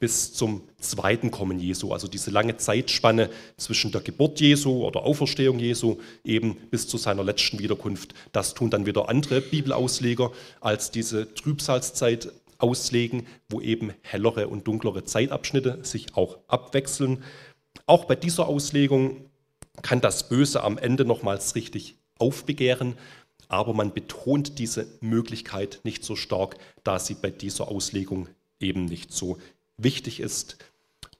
bis 0.00 0.32
zum 0.32 0.62
zweiten 0.80 1.30
Kommen 1.30 1.60
Jesu, 1.60 1.92
also 1.92 2.08
diese 2.08 2.30
lange 2.30 2.56
Zeitspanne 2.56 3.28
zwischen 3.58 3.92
der 3.92 4.00
Geburt 4.00 4.40
Jesu 4.40 4.84
oder 4.84 5.02
Auferstehung 5.02 5.58
Jesu 5.58 5.98
eben 6.24 6.56
bis 6.70 6.88
zu 6.88 6.96
seiner 6.96 7.22
letzten 7.22 7.58
Wiederkunft. 7.58 8.14
Das 8.32 8.54
tun 8.54 8.70
dann 8.70 8.86
wieder 8.86 9.10
andere 9.10 9.42
Bibelausleger 9.42 10.32
als 10.60 10.90
diese 10.90 11.32
Trübsalzeit 11.34 12.32
auslegen, 12.62 13.26
wo 13.48 13.60
eben 13.60 13.92
hellere 14.02 14.48
und 14.48 14.66
dunklere 14.66 15.04
Zeitabschnitte 15.04 15.80
sich 15.82 16.16
auch 16.16 16.38
abwechseln. 16.48 17.22
Auch 17.86 18.04
bei 18.04 18.16
dieser 18.16 18.48
Auslegung 18.48 19.30
kann 19.82 20.00
das 20.00 20.28
Böse 20.28 20.62
am 20.62 20.78
Ende 20.78 21.04
nochmals 21.04 21.54
richtig 21.54 21.96
aufbegehren, 22.18 22.96
aber 23.48 23.74
man 23.74 23.92
betont 23.92 24.58
diese 24.58 24.86
Möglichkeit 25.00 25.80
nicht 25.84 26.04
so 26.04 26.16
stark, 26.16 26.56
da 26.84 26.98
sie 26.98 27.14
bei 27.14 27.30
dieser 27.30 27.68
Auslegung 27.68 28.28
eben 28.60 28.84
nicht 28.84 29.12
so 29.12 29.38
wichtig 29.76 30.20
ist. 30.20 30.58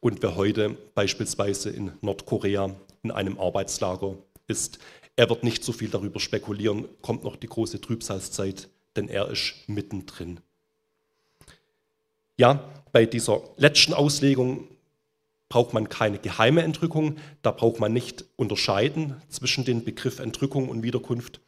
Und 0.00 0.22
wer 0.22 0.36
heute 0.36 0.76
beispielsweise 0.94 1.70
in 1.70 1.92
Nordkorea 2.00 2.76
in 3.02 3.10
einem 3.10 3.38
Arbeitslager 3.38 4.18
ist, 4.46 4.78
er 5.16 5.28
wird 5.28 5.44
nicht 5.44 5.64
so 5.64 5.72
viel 5.72 5.88
darüber 5.88 6.20
spekulieren, 6.20 6.88
kommt 7.02 7.24
noch 7.24 7.36
die 7.36 7.48
große 7.48 7.80
Trübsalzeit, 7.80 8.68
denn 8.96 9.08
er 9.08 9.28
ist 9.28 9.54
mittendrin. 9.66 10.40
Ja, 12.40 12.64
bei 12.92 13.04
dieser 13.04 13.42
letzten 13.58 13.92
Auslegung 13.92 14.66
braucht 15.50 15.74
man 15.74 15.90
keine 15.90 16.18
geheime 16.18 16.62
Entrückung, 16.62 17.18
da 17.42 17.50
braucht 17.50 17.80
man 17.80 17.92
nicht 17.92 18.24
unterscheiden 18.36 19.20
zwischen 19.28 19.66
den 19.66 19.84
Begriff 19.84 20.20
Entrückung 20.20 20.70
und 20.70 20.82
Wiederkunft. 20.82 21.42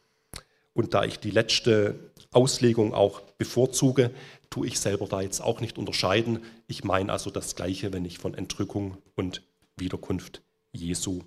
Und 0.75 0.93
da 0.93 1.03
ich 1.03 1.17
die 1.17 1.31
letzte 1.31 2.11
Auslegung 2.31 2.93
auch 2.93 3.21
bevorzuge, 3.39 4.11
tue 4.51 4.67
ich 4.67 4.79
selber 4.79 5.07
da 5.07 5.21
jetzt 5.21 5.41
auch 5.41 5.61
nicht 5.61 5.79
unterscheiden. 5.79 6.43
Ich 6.67 6.83
meine 6.83 7.11
also 7.11 7.31
das 7.31 7.55
Gleiche, 7.55 7.91
wenn 7.91 8.05
ich 8.05 8.19
von 8.19 8.35
Entrückung 8.35 8.99
und 9.15 9.41
Wiederkunft 9.77 10.43
Jesu 10.73 11.23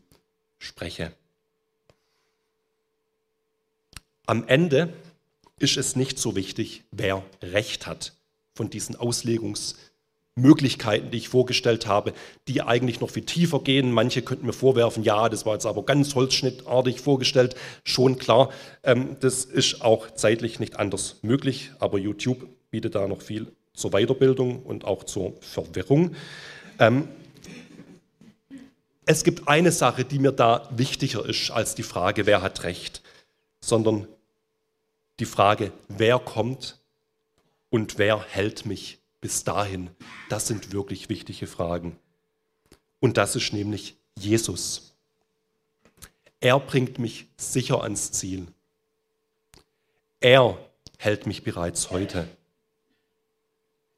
spreche. 0.61 1.13
Am 4.27 4.47
Ende 4.47 4.93
ist 5.59 5.77
es 5.77 5.97
nicht 5.97 6.21
so 6.21 6.37
wichtig, 6.37 6.85
wer 6.93 7.25
Recht 7.43 7.89
hat 7.89 8.16
von 8.57 8.71
diesen 8.71 8.97
Auslegungsmöglichkeiten, 8.97 11.11
die 11.11 11.19
ich 11.19 11.29
vorgestellt 11.29 11.87
habe, 11.87 12.15
die 12.49 12.63
eigentlich 12.63 13.01
noch 13.01 13.11
viel 13.11 13.25
tiefer 13.25 13.61
gehen. 13.61 13.93
Manche 13.93 14.23
könnten 14.23 14.47
mir 14.47 14.55
vorwerfen, 14.55 15.05
ja, 15.05 15.29
das 15.29 15.47
war 15.47 15.53
jetzt 15.53 15.67
aber 15.67 15.85
ganz 15.85 16.15
holzschnittartig 16.15 17.01
vorgestellt. 17.01 17.55
Schon 17.85 18.19
klar, 18.19 18.49
ähm, 18.83 19.17
das 19.21 19.45
ist 19.45 19.83
auch 19.83 20.11
zeitlich 20.11 20.59
nicht 20.59 20.79
anders 20.79 21.19
möglich, 21.23 21.71
aber 21.79 21.99
YouTube 21.99 22.49
bietet 22.71 22.95
da 22.95 23.07
noch 23.07 23.21
viel 23.23 23.53
zur 23.75 23.91
Weiterbildung 23.91 24.63
und 24.63 24.87
auch 24.87 25.05
zur 25.05 25.35
Verwirrung. 25.41 26.17
Ähm, 26.79 27.09
es 29.05 29.23
gibt 29.23 29.47
eine 29.47 29.71
Sache, 29.71 30.05
die 30.05 30.19
mir 30.19 30.33
da 30.33 30.69
wichtiger 30.73 31.25
ist 31.25 31.51
als 31.51 31.77
die 31.77 31.85
Frage, 31.85 32.27
wer 32.27 32.43
hat 32.43 32.65
Recht, 32.65 33.03
sondern 33.61 34.09
die 35.21 35.27
Frage, 35.27 35.71
wer 35.89 36.19
kommt 36.19 36.81
und 37.71 37.99
wer 37.99 38.23
hält 38.23 38.67
mich 38.67 38.99
bis 39.21 39.45
dahin? 39.45 39.91
Das 40.29 40.47
sind 40.47 40.73
wirklich 40.73 41.09
wichtige 41.09 41.47
Fragen. 41.47 41.99
Und 43.01 43.17
das 43.17 43.37
ist 43.37 43.53
nämlich 43.53 43.97
Jesus. 44.19 44.95
Er 46.41 46.59
bringt 46.61 46.99
mich 46.99 47.27
sicher 47.37 47.83
ans 47.83 48.13
Ziel. 48.13 48.47
Er 50.21 50.59
hält 50.99 51.27
mich 51.27 51.43
bereits 51.43 51.91
heute. 51.91 52.29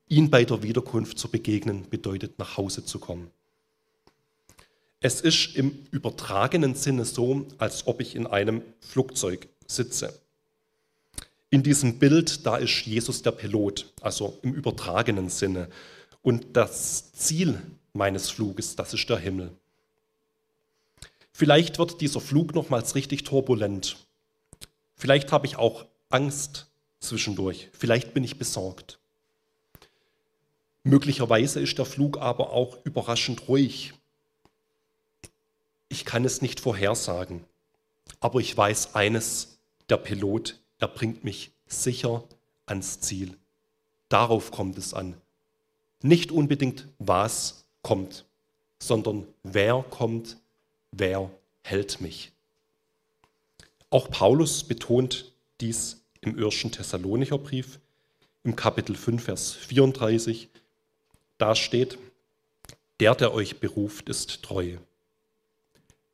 Ihn 0.09 0.31
bei 0.31 0.45
der 0.45 0.63
Wiederkunft 0.63 1.19
zu 1.19 1.29
begegnen, 1.31 1.89
bedeutet 1.89 2.39
nach 2.39 2.57
Hause 2.57 2.85
zu 2.85 2.99
kommen. 2.99 3.31
Es 5.01 5.21
ist 5.21 5.55
im 5.55 5.87
übertragenen 5.91 6.75
Sinne 6.75 7.05
so, 7.05 7.47
als 7.59 7.87
ob 7.87 8.01
ich 8.01 8.17
in 8.17 8.27
einem 8.27 8.63
Flugzeug 8.81 9.49
sitze. 9.67 10.19
In 11.51 11.63
diesem 11.63 11.99
Bild, 11.99 12.45
da 12.45 12.57
ist 12.59 12.85
Jesus 12.85 13.23
der 13.23 13.33
Pilot, 13.33 13.93
also 14.03 14.39
im 14.43 14.53
übertragenen 14.53 15.31
Sinne. 15.31 15.71
Und 16.21 16.57
das 16.57 17.13
Ziel 17.13 17.61
meines 17.95 18.29
Fluges, 18.31 18.77
das 18.77 18.93
ist 18.93 19.09
der 19.09 19.19
Himmel. 19.19 19.57
Vielleicht 21.33 21.79
wird 21.79 22.01
dieser 22.01 22.21
Flug 22.21 22.55
nochmals 22.55 22.95
richtig 22.95 23.25
turbulent. 23.25 23.97
Vielleicht 24.97 25.33
habe 25.33 25.47
ich 25.47 25.57
auch 25.57 25.87
Angst 26.11 26.67
zwischendurch. 27.01 27.69
Vielleicht 27.73 28.13
bin 28.13 28.25
ich 28.25 28.39
besorgt. 28.39 28.99
Möglicherweise 30.83 31.61
ist 31.61 31.79
der 31.79 31.85
Flug 31.85 32.19
aber 32.19 32.51
auch 32.51 32.79
überraschend 32.85 33.49
ruhig. 33.49 33.95
Ich 35.89 36.05
kann 36.05 36.25
es 36.25 36.43
nicht 36.43 36.61
vorhersagen. 36.61 37.45
Aber 38.21 38.41
ich 38.41 38.57
weiß 38.57 38.95
eines, 38.95 39.59
der 39.89 39.99
Pilot 39.99 40.59
er 40.79 40.89
bringt 40.89 41.25
mich 41.25 41.53
sicher 41.67 42.25
ans 42.67 43.01
Ziel. 43.01 43.37
Darauf 44.09 44.51
kommt 44.51 44.79
es 44.79 44.95
an. 44.95 45.15
Nicht 46.03 46.31
unbedingt, 46.31 46.87
was 46.99 47.65
kommt, 47.83 48.25
sondern 48.79 49.27
wer 49.43 49.85
kommt, 49.91 50.37
wer 50.93 51.31
hält 51.63 52.01
mich. 52.01 52.33
Auch 53.91 54.11
Paulus 54.11 54.65
betont 54.65 55.33
dies 55.61 56.03
im 56.21 56.39
ersten 56.39 56.71
Thessalonicher 56.71 57.39
Brief, 57.39 57.81
im 58.45 58.55
Kapitel 58.55 58.95
5, 58.95 59.23
Vers 59.23 59.53
34. 59.53 60.49
Da 61.39 61.55
steht, 61.55 61.99
der, 63.01 63.15
der 63.15 63.33
euch 63.33 63.61
beruft, 63.61 64.09
ist 64.09 64.43
treu. 64.43 64.77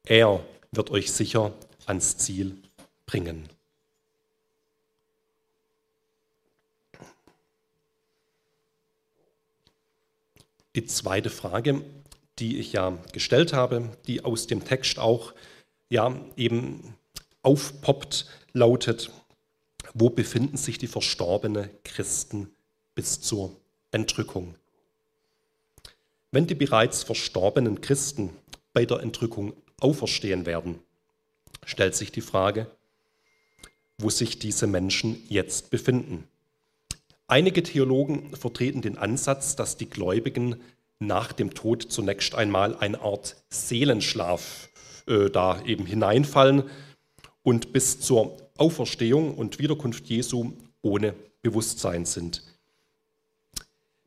Er 0.05 0.45
wird 0.73 0.91
euch 0.91 1.13
sicher 1.13 1.53
ans 1.87 2.17
Ziel 2.17 2.57
bringen. 3.07 3.49
Die 10.75 10.87
zweite 10.87 11.31
Frage, 11.31 11.83
die 12.39 12.59
ich 12.59 12.73
ja 12.73 12.99
gestellt 13.13 13.53
habe, 13.53 13.97
die 14.07 14.25
aus 14.25 14.47
dem 14.47 14.65
Text 14.65 14.99
auch 14.99 15.33
ja 15.89 16.21
eben 16.37 16.95
aufpoppt, 17.43 18.27
lautet: 18.53 19.11
Wo 19.93 20.11
befinden 20.11 20.57
sich 20.57 20.79
die 20.79 20.89
verstorbenen 20.89 21.71
Christen 21.85 22.51
bis 22.95 23.21
zur 23.21 23.57
Entrückung? 23.93 24.57
Wenn 26.33 26.49
die 26.49 26.57
bereits 26.57 27.05
verstorbenen 27.05 27.81
Christen 27.81 28.31
bei 28.73 28.85
der 28.85 28.99
Entrückung 28.99 29.53
auferstehen 29.79 30.47
werden, 30.47 30.81
stellt 31.65 31.95
sich 31.95 32.11
die 32.11 32.21
Frage, 32.21 32.69
wo 33.99 34.11
sich 34.11 34.41
diese 34.41 34.67
Menschen 34.67 35.23
jetzt 35.29 35.71
befinden. 35.71 36.27
Einige 37.27 37.63
Theologen 37.63 38.37
vertreten 38.37 38.83
den 38.83 38.99
Ansatz, 38.99 39.57
dass 39.57 39.77
die 39.77 39.89
Gläubigen 39.89 40.57
nach 40.99 41.33
dem 41.33 41.55
Tod 41.55 41.83
zunächst 41.83 42.35
einmal 42.35 42.77
eine 42.77 43.01
Art 43.01 43.37
Seelenschlaf 43.49 44.69
äh, 45.07 45.31
da 45.31 45.63
eben 45.65 45.87
hineinfallen 45.87 46.65
und 47.43 47.73
bis 47.73 48.01
zur 48.01 48.37
Auferstehung 48.59 49.35
und 49.35 49.59
Wiederkunft 49.59 50.07
Jesu 50.07 50.53
ohne 50.83 51.15
Bewusstsein 51.43 52.05
sind. 52.05 52.43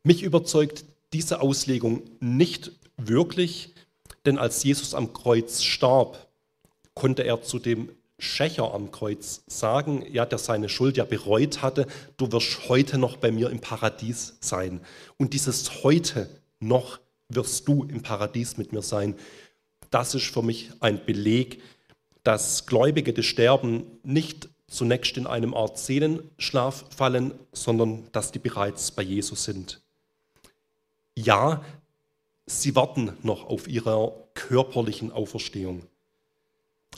Mich 0.04 0.22
überzeugt 0.22 0.84
diese 1.12 1.40
Auslegung 1.40 2.02
nicht 2.20 2.72
wirklich, 2.96 3.74
denn 4.26 4.38
als 4.38 4.62
Jesus 4.62 4.94
am 4.94 5.12
Kreuz 5.12 5.62
starb, 5.62 6.28
konnte 6.94 7.24
er 7.24 7.42
zu 7.42 7.58
dem 7.58 7.90
Schächer 8.18 8.74
am 8.74 8.90
Kreuz 8.90 9.42
sagen, 9.46 10.04
ja, 10.10 10.26
der 10.26 10.38
seine 10.38 10.68
Schuld 10.68 10.96
ja 10.96 11.04
bereut 11.04 11.62
hatte, 11.62 11.86
du 12.16 12.30
wirst 12.32 12.68
heute 12.68 12.98
noch 12.98 13.16
bei 13.16 13.30
mir 13.30 13.50
im 13.50 13.60
Paradies 13.60 14.36
sein. 14.40 14.80
Und 15.16 15.34
dieses 15.34 15.84
heute 15.84 16.28
noch 16.58 16.98
wirst 17.28 17.68
du 17.68 17.84
im 17.84 18.02
Paradies 18.02 18.56
mit 18.56 18.72
mir 18.72 18.82
sein, 18.82 19.14
das 19.90 20.14
ist 20.14 20.26
für 20.26 20.42
mich 20.42 20.70
ein 20.80 21.04
Beleg, 21.04 21.62
dass 22.24 22.66
Gläubige, 22.66 23.12
die 23.12 23.22
sterben, 23.22 23.84
nicht 24.02 24.48
zunächst 24.66 25.16
in 25.16 25.26
einem 25.26 25.54
Art 25.54 25.78
Seelenschlaf 25.78 26.84
fallen, 26.94 27.32
sondern 27.52 28.08
dass 28.12 28.32
die 28.32 28.38
bereits 28.38 28.90
bei 28.90 29.02
Jesus 29.02 29.44
sind. 29.44 29.80
Ja, 31.16 31.62
sie 32.46 32.74
warten 32.76 33.16
noch 33.22 33.46
auf 33.46 33.66
ihre 33.66 34.12
körperlichen 34.34 35.10
Auferstehung, 35.10 35.86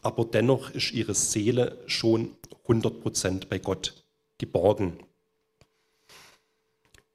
aber 0.02 0.24
dennoch 0.24 0.70
ist 0.70 0.92
ihre 0.92 1.14
Seele 1.14 1.78
schon 1.86 2.36
100% 2.66 3.48
bei 3.48 3.58
Gott 3.58 4.04
geborgen. 4.38 4.98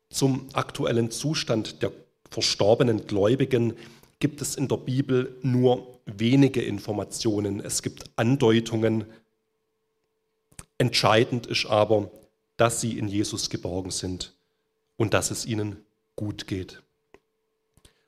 Zum 0.10 0.48
aktuellen 0.54 1.12
Zustand 1.12 1.82
der 1.82 1.92
verstorbenen 2.30 3.08
Gläubigen 3.08 3.74
gibt 4.20 4.42
es 4.42 4.56
in 4.56 4.68
der 4.68 4.78
Bibel 4.78 5.38
nur 5.42 6.00
wenige 6.06 6.62
Informationen. 6.62 7.60
Es 7.60 7.82
gibt 7.82 8.10
Andeutungen. 8.16 9.06
Entscheidend 10.78 11.48
ist 11.48 11.66
aber, 11.66 12.12
dass 12.58 12.82
sie 12.82 12.98
in 12.98 13.08
Jesus 13.08 13.50
geborgen 13.50 13.92
sind 13.92 14.34
und 14.98 15.14
dass 15.14 15.32
es 15.32 15.46
ihnen 15.46 15.78
gut 16.16 16.48
geht. 16.48 16.82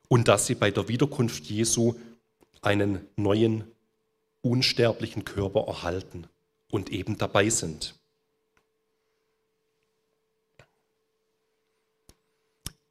Und 0.07 0.27
dass 0.27 0.47
sie 0.47 0.55
bei 0.55 0.71
der 0.71 0.87
Wiederkunft 0.87 1.45
Jesu 1.45 1.95
einen 2.61 3.05
neuen, 3.17 3.65
unsterblichen 4.49 5.25
Körper 5.25 5.65
erhalten 5.67 6.27
und 6.69 6.89
eben 6.89 7.17
dabei 7.17 7.49
sind. 7.49 7.95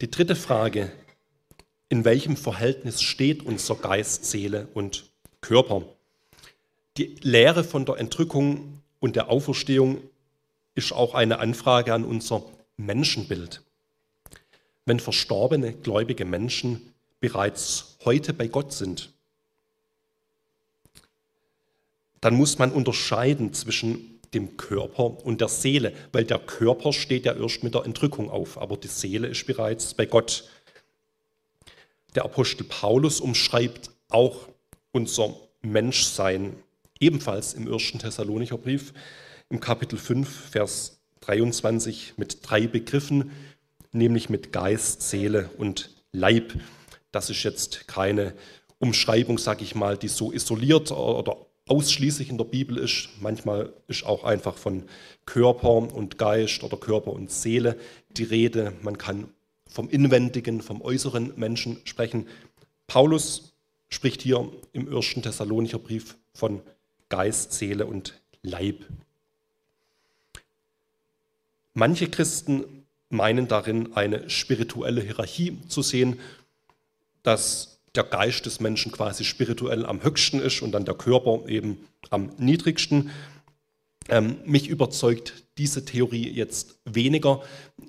Die 0.01 0.11
dritte 0.11 0.35
Frage, 0.35 0.91
in 1.89 2.05
welchem 2.05 2.37
Verhältnis 2.37 3.01
steht 3.01 3.43
unser 3.43 3.75
Geist, 3.75 4.25
Seele 4.25 4.67
und 4.73 5.09
Körper. 5.41 5.83
Die 6.97 7.15
Lehre 7.21 7.63
von 7.63 7.85
der 7.85 7.97
Entrückung 7.97 8.81
und 8.99 9.15
der 9.15 9.29
Auferstehung 9.29 10.01
ist 10.75 10.91
auch 10.91 11.13
eine 11.13 11.39
Anfrage 11.39 11.93
an 11.93 12.03
unser 12.03 12.43
Menschenbild. 12.77 13.63
Wenn 14.85 14.99
verstorbene 14.99 15.73
gläubige 15.73 16.25
Menschen 16.25 16.93
bereits 17.19 17.97
heute 18.05 18.33
bei 18.33 18.47
Gott 18.47 18.73
sind, 18.73 19.11
dann 22.21 22.35
muss 22.35 22.57
man 22.57 22.71
unterscheiden 22.71 23.53
zwischen 23.53 24.19
dem 24.33 24.57
Körper 24.57 25.25
und 25.25 25.41
der 25.41 25.47
Seele, 25.47 25.93
weil 26.11 26.25
der 26.25 26.39
Körper 26.39 26.93
steht 26.93 27.25
ja 27.25 27.33
erst 27.33 27.63
mit 27.63 27.73
der 27.73 27.85
Entrückung 27.85 28.29
auf, 28.29 28.57
aber 28.57 28.77
die 28.77 28.87
Seele 28.87 29.27
ist 29.27 29.45
bereits 29.45 29.93
bei 29.93 30.05
Gott. 30.05 30.49
Der 32.15 32.25
Apostel 32.25 32.63
Paulus 32.63 33.21
umschreibt 33.21 33.91
auch 34.09 34.47
unser 34.91 35.35
Menschsein, 35.61 36.55
ebenfalls 36.99 37.53
im 37.53 37.71
ersten 37.71 37.99
Thessalonicher 37.99 38.57
Brief, 38.57 38.93
im 39.49 39.59
Kapitel 39.59 39.97
5, 39.97 40.49
Vers 40.51 40.99
23 41.21 42.13
mit 42.17 42.39
drei 42.41 42.67
Begriffen, 42.67 43.31
nämlich 43.91 44.29
mit 44.29 44.51
Geist, 44.51 45.01
Seele 45.01 45.49
und 45.57 45.89
Leib. 46.11 46.53
Das 47.11 47.29
ist 47.29 47.43
jetzt 47.43 47.87
keine 47.87 48.33
Umschreibung, 48.79 49.37
sage 49.37 49.63
ich 49.63 49.75
mal, 49.75 49.97
die 49.97 50.07
so 50.07 50.31
isoliert 50.31 50.91
oder 50.91 51.37
ausschließlich 51.67 52.29
in 52.29 52.37
der 52.37 52.45
Bibel 52.45 52.77
ist. 52.77 53.09
Manchmal 53.19 53.73
ist 53.87 54.05
auch 54.05 54.23
einfach 54.23 54.57
von 54.57 54.83
Körper 55.25 55.93
und 55.93 56.17
Geist 56.17 56.63
oder 56.63 56.77
Körper 56.77 57.11
und 57.11 57.31
Seele 57.31 57.77
die 58.11 58.23
Rede. 58.23 58.73
Man 58.81 58.97
kann 58.97 59.29
vom 59.69 59.89
inwendigen, 59.89 60.61
vom 60.61 60.81
äußeren 60.81 61.33
Menschen 61.35 61.81
sprechen. 61.83 62.27
Paulus 62.87 63.53
spricht 63.89 64.21
hier 64.21 64.49
im 64.73 64.91
ersten 64.91 65.21
Thessalonicher 65.21 65.79
Brief 65.79 66.17
von 66.33 66.61
Geist, 67.09 67.53
Seele 67.53 67.85
und 67.85 68.19
Leib. 68.41 68.85
Manche 71.73 72.09
Christen 72.09 72.85
meinen 73.09 73.47
darin 73.47 73.93
eine 73.93 74.29
spirituelle 74.29 75.01
Hierarchie 75.01 75.57
zu 75.67 75.81
sehen, 75.81 76.19
dass 77.23 77.76
der 77.97 78.05
Geist 78.05 78.45
des 78.45 78.59
Menschen 78.59 78.91
quasi 78.91 79.25
spirituell 79.25 79.85
am 79.85 80.03
höchsten 80.03 80.39
ist 80.39 80.61
und 80.61 80.71
dann 80.71 80.85
der 80.85 80.95
Körper 80.95 81.47
eben 81.49 81.85
am 82.09 82.31
niedrigsten. 82.37 83.09
Ähm, 84.09 84.37
mich 84.45 84.69
überzeugt 84.69 85.33
diese 85.57 85.83
Theorie 85.83 86.29
jetzt 86.29 86.79
weniger. 86.85 87.41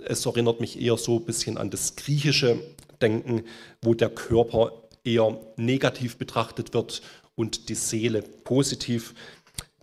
Es 0.05 0.27
erinnert 0.27 0.61
mich 0.61 0.81
eher 0.81 0.97
so 0.97 1.19
ein 1.19 1.25
bisschen 1.25 1.59
an 1.59 1.71
das 1.71 1.95
griechische 1.95 2.59
Denken, 3.01 3.45
wo 3.83 3.95
der 3.95 4.11
Körper 4.11 4.73
eher 5.05 5.39
negativ 5.57 6.17
betrachtet 6.17 6.75
wird 6.75 7.03
und 7.37 7.69
die 7.69 7.75
Seele 7.75 8.23
positiv. 8.23 9.15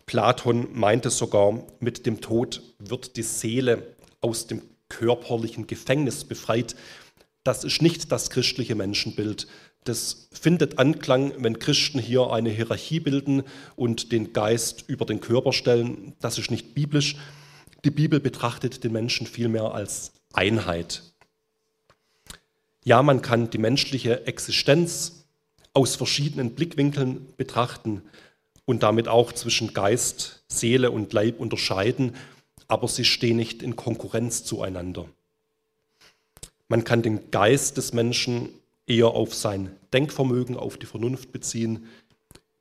Platon 0.06 0.68
meinte 0.74 1.10
sogar, 1.10 1.64
mit 1.80 2.06
dem 2.06 2.20
Tod 2.20 2.62
wird 2.80 3.16
die 3.16 3.24
Seele 3.24 3.96
aus 4.22 4.48
dem 4.48 4.62
körperlichen 4.90 5.68
Gefängnis 5.68 6.26
befreit. 6.26 6.76
Das 7.44 7.64
ist 7.64 7.82
nicht 7.82 8.12
das 8.12 8.30
christliche 8.30 8.76
Menschenbild, 8.76 9.48
das 9.86 10.28
findet 10.32 10.80
Anklang, 10.80 11.32
wenn 11.38 11.60
Christen 11.60 12.00
hier 12.00 12.32
eine 12.32 12.50
Hierarchie 12.50 13.00
bilden 13.00 13.44
und 13.76 14.12
den 14.12 14.34
Geist 14.34 14.84
über 14.88 15.06
den 15.06 15.22
Körper 15.22 15.54
stellen. 15.54 16.14
Das 16.20 16.38
ist 16.38 16.52
nicht 16.52 16.74
biblisch. 16.74 17.16
Die 17.86 17.92
Bibel 17.92 18.20
betrachtet 18.20 18.84
den 18.84 18.92
Menschen 18.92 19.28
vielmehr 19.28 19.76
als 19.76 20.12
Einheit. 20.34 21.04
Ja, 22.84 23.04
man 23.04 23.22
kann 23.22 23.52
die 23.52 23.60
menschliche 23.60 24.26
Existenz 24.26 25.26
aus 25.74 25.96
verschiedenen 25.96 26.56
Blickwinkeln 26.56 27.28
betrachten 27.38 28.02
und 28.66 28.82
damit 28.82 29.08
auch 29.08 29.32
zwischen 29.34 29.74
Geist, 29.74 30.44
Seele 30.48 30.90
und 30.90 31.14
Leib 31.14 31.40
unterscheiden, 31.40 32.16
aber 32.68 32.88
sie 32.88 33.06
stehen 33.06 33.38
nicht 33.38 33.62
in 33.62 33.76
Konkurrenz 33.76 34.44
zueinander. 34.44 35.08
Man 36.68 36.84
kann 36.84 37.04
den 37.04 37.30
Geist 37.30 37.78
des 37.78 37.94
Menschen 37.94 38.50
eher 38.88 39.08
auf 39.08 39.34
sein 39.34 39.76
Denkvermögen, 39.94 40.58
auf 40.58 40.78
die 40.78 40.86
Vernunft 40.86 41.32
beziehen, 41.32 41.88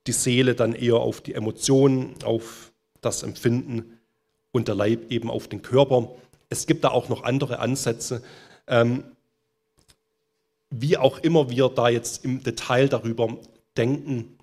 die 0.07 0.13
Seele 0.13 0.55
dann 0.55 0.75
eher 0.75 0.97
auf 0.97 1.21
die 1.21 1.35
Emotionen, 1.35 2.15
auf 2.25 2.73
das 3.01 3.23
Empfinden 3.23 3.99
und 4.53 4.69
der 4.69 4.75
Leib 4.75 5.11
eben 5.11 5.31
auf 5.31 5.49
den 5.49 5.63
Körper. 5.63 6.11
Es 6.49 6.67
gibt 6.67 6.85
da 6.85 6.91
auch 6.91 7.09
noch 7.09 7.25
andere 7.25 7.59
Ansätze. 7.59 8.23
Ähm, 8.67 9.05
wie 10.71 10.97
auch 10.97 11.19
immer 11.19 11.51
wir 11.51 11.69
da 11.69 11.89
jetzt 11.89 12.25
im 12.25 12.43
Detail 12.43 12.89
darüber 12.89 13.37
denken, 13.77 14.37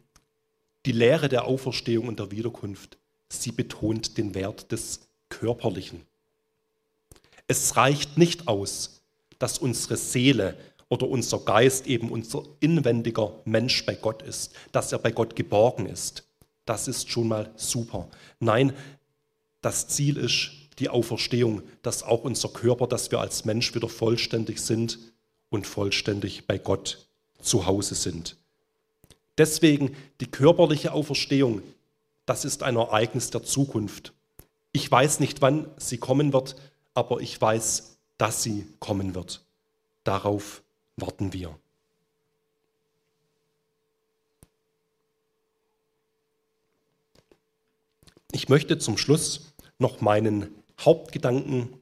die 0.85 0.91
Lehre 0.91 1.29
der 1.29 1.45
Auferstehung 1.45 2.07
und 2.07 2.19
der 2.19 2.31
Wiederkunft, 2.31 2.97
sie 3.29 3.51
betont 3.51 4.17
den 4.17 4.33
Wert 4.33 4.71
des 4.71 5.01
Körperlichen. 5.29 6.01
Es 7.47 7.75
reicht 7.75 8.17
nicht 8.17 8.47
aus, 8.47 9.01
dass 9.39 9.57
unsere 9.57 9.97
Seele 9.97 10.57
oder 10.91 11.07
unser 11.07 11.39
Geist 11.39 11.87
eben 11.87 12.11
unser 12.11 12.43
inwendiger 12.59 13.31
Mensch 13.45 13.85
bei 13.85 13.95
Gott 13.95 14.21
ist, 14.23 14.53
dass 14.73 14.91
er 14.91 14.99
bei 14.99 15.11
Gott 15.11 15.37
geborgen 15.37 15.85
ist. 15.85 16.27
Das 16.65 16.89
ist 16.89 17.09
schon 17.09 17.29
mal 17.29 17.49
super. 17.55 18.09
Nein, 18.41 18.73
das 19.61 19.87
Ziel 19.87 20.17
ist 20.17 20.51
die 20.79 20.89
Auferstehung, 20.89 21.63
dass 21.81 22.03
auch 22.03 22.25
unser 22.25 22.49
Körper, 22.49 22.87
dass 22.87 23.09
wir 23.09 23.21
als 23.21 23.45
Mensch 23.45 23.73
wieder 23.73 23.87
vollständig 23.87 24.59
sind 24.59 24.99
und 25.49 25.65
vollständig 25.65 26.45
bei 26.45 26.57
Gott 26.57 27.07
zu 27.39 27.65
Hause 27.65 27.95
sind. 27.95 28.35
Deswegen 29.37 29.95
die 30.19 30.29
körperliche 30.29 30.91
Auferstehung, 30.91 31.61
das 32.25 32.43
ist 32.43 32.63
ein 32.63 32.75
Ereignis 32.75 33.29
der 33.29 33.43
Zukunft. 33.43 34.11
Ich 34.73 34.91
weiß 34.91 35.21
nicht, 35.21 35.41
wann 35.41 35.67
sie 35.77 35.99
kommen 35.99 36.33
wird, 36.33 36.57
aber 36.93 37.21
ich 37.21 37.39
weiß, 37.39 37.97
dass 38.17 38.43
sie 38.43 38.67
kommen 38.79 39.15
wird. 39.15 39.41
Darauf 40.03 40.61
warten 40.97 41.33
wir. 41.33 41.57
Ich 48.31 48.47
möchte 48.49 48.77
zum 48.77 48.97
Schluss 48.97 49.53
noch 49.77 49.99
meinen 49.99 50.63
Hauptgedanken 50.79 51.73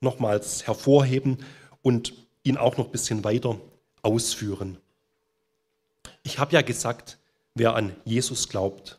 nochmals 0.00 0.66
hervorheben 0.66 1.44
und 1.82 2.14
ihn 2.42 2.56
auch 2.56 2.76
noch 2.78 2.86
ein 2.86 2.92
bisschen 2.92 3.22
weiter 3.22 3.60
ausführen. 4.02 4.78
Ich 6.22 6.38
habe 6.38 6.54
ja 6.54 6.62
gesagt, 6.62 7.18
wer 7.54 7.74
an 7.74 7.94
Jesus 8.04 8.48
glaubt, 8.48 8.98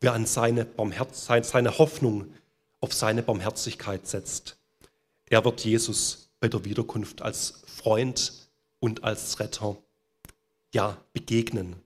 wer 0.00 0.12
an 0.12 0.26
seine, 0.26 0.64
Barmherz 0.64 1.26
seine 1.26 1.78
Hoffnung 1.78 2.32
auf 2.80 2.92
seine 2.92 3.22
Barmherzigkeit 3.22 4.06
setzt, 4.06 4.58
er 5.26 5.44
wird 5.44 5.64
Jesus 5.64 6.30
bei 6.40 6.48
der 6.48 6.64
Wiederkunft 6.64 7.22
als 7.22 7.62
Freund 7.80 8.32
und 8.78 9.04
als 9.04 9.40
Retter 9.40 9.78
ja 10.74 10.98
begegnen. 11.14 11.76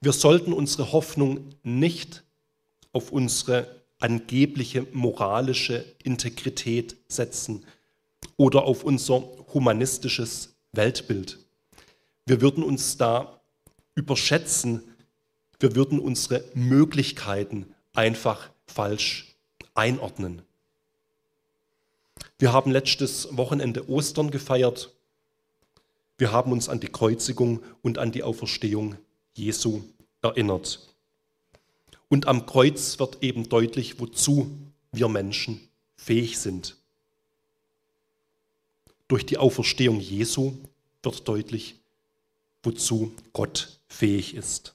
Wir 0.00 0.12
sollten 0.12 0.52
unsere 0.52 0.92
Hoffnung 0.92 1.48
nicht 1.64 2.22
auf 2.92 3.10
unsere 3.10 3.82
angebliche 3.98 4.86
moralische 4.92 5.84
Integrität 6.04 6.96
setzen 7.08 7.66
oder 8.36 8.62
auf 8.62 8.84
unser 8.84 9.24
humanistisches 9.52 10.54
Weltbild. 10.72 11.38
Wir 12.24 12.40
würden 12.40 12.62
uns 12.62 12.96
da 12.96 13.40
überschätzen, 13.96 14.94
wir 15.58 15.74
würden 15.74 15.98
unsere 15.98 16.44
Möglichkeiten 16.54 17.74
einfach 17.94 18.48
falsch 18.68 19.34
einordnen. 19.74 20.42
Wir 22.40 22.54
haben 22.54 22.70
letztes 22.70 23.36
Wochenende 23.36 23.90
Ostern 23.90 24.30
gefeiert. 24.30 24.94
Wir 26.16 26.32
haben 26.32 26.52
uns 26.52 26.70
an 26.70 26.80
die 26.80 26.88
Kreuzigung 26.88 27.62
und 27.82 27.98
an 27.98 28.12
die 28.12 28.22
Auferstehung 28.22 28.96
Jesu 29.34 29.82
erinnert. 30.22 30.88
Und 32.08 32.26
am 32.26 32.46
Kreuz 32.46 32.98
wird 32.98 33.22
eben 33.22 33.50
deutlich, 33.50 34.00
wozu 34.00 34.56
wir 34.90 35.08
Menschen 35.08 35.68
fähig 35.98 36.38
sind. 36.38 36.78
Durch 39.06 39.26
die 39.26 39.36
Auferstehung 39.36 40.00
Jesu 40.00 40.54
wird 41.02 41.28
deutlich, 41.28 41.74
wozu 42.62 43.12
Gott 43.34 43.78
fähig 43.86 44.34
ist. 44.34 44.74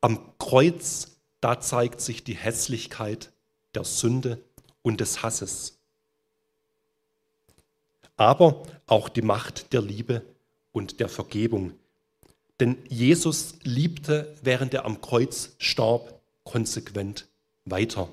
Am 0.00 0.18
Kreuz, 0.38 1.18
da 1.42 1.60
zeigt 1.60 2.00
sich 2.00 2.24
die 2.24 2.36
Hässlichkeit 2.36 3.30
der 3.74 3.84
Sünde 3.84 4.42
und 4.80 5.02
des 5.02 5.22
Hasses. 5.22 5.76
Aber 8.20 8.64
auch 8.86 9.08
die 9.08 9.22
Macht 9.22 9.72
der 9.72 9.80
Liebe 9.80 10.20
und 10.72 11.00
der 11.00 11.08
Vergebung, 11.08 11.72
denn 12.60 12.76
Jesus 12.86 13.54
liebte, 13.62 14.36
während 14.42 14.74
er 14.74 14.84
am 14.84 15.00
Kreuz 15.00 15.54
starb, 15.56 16.20
konsequent 16.44 17.28
weiter. 17.64 18.12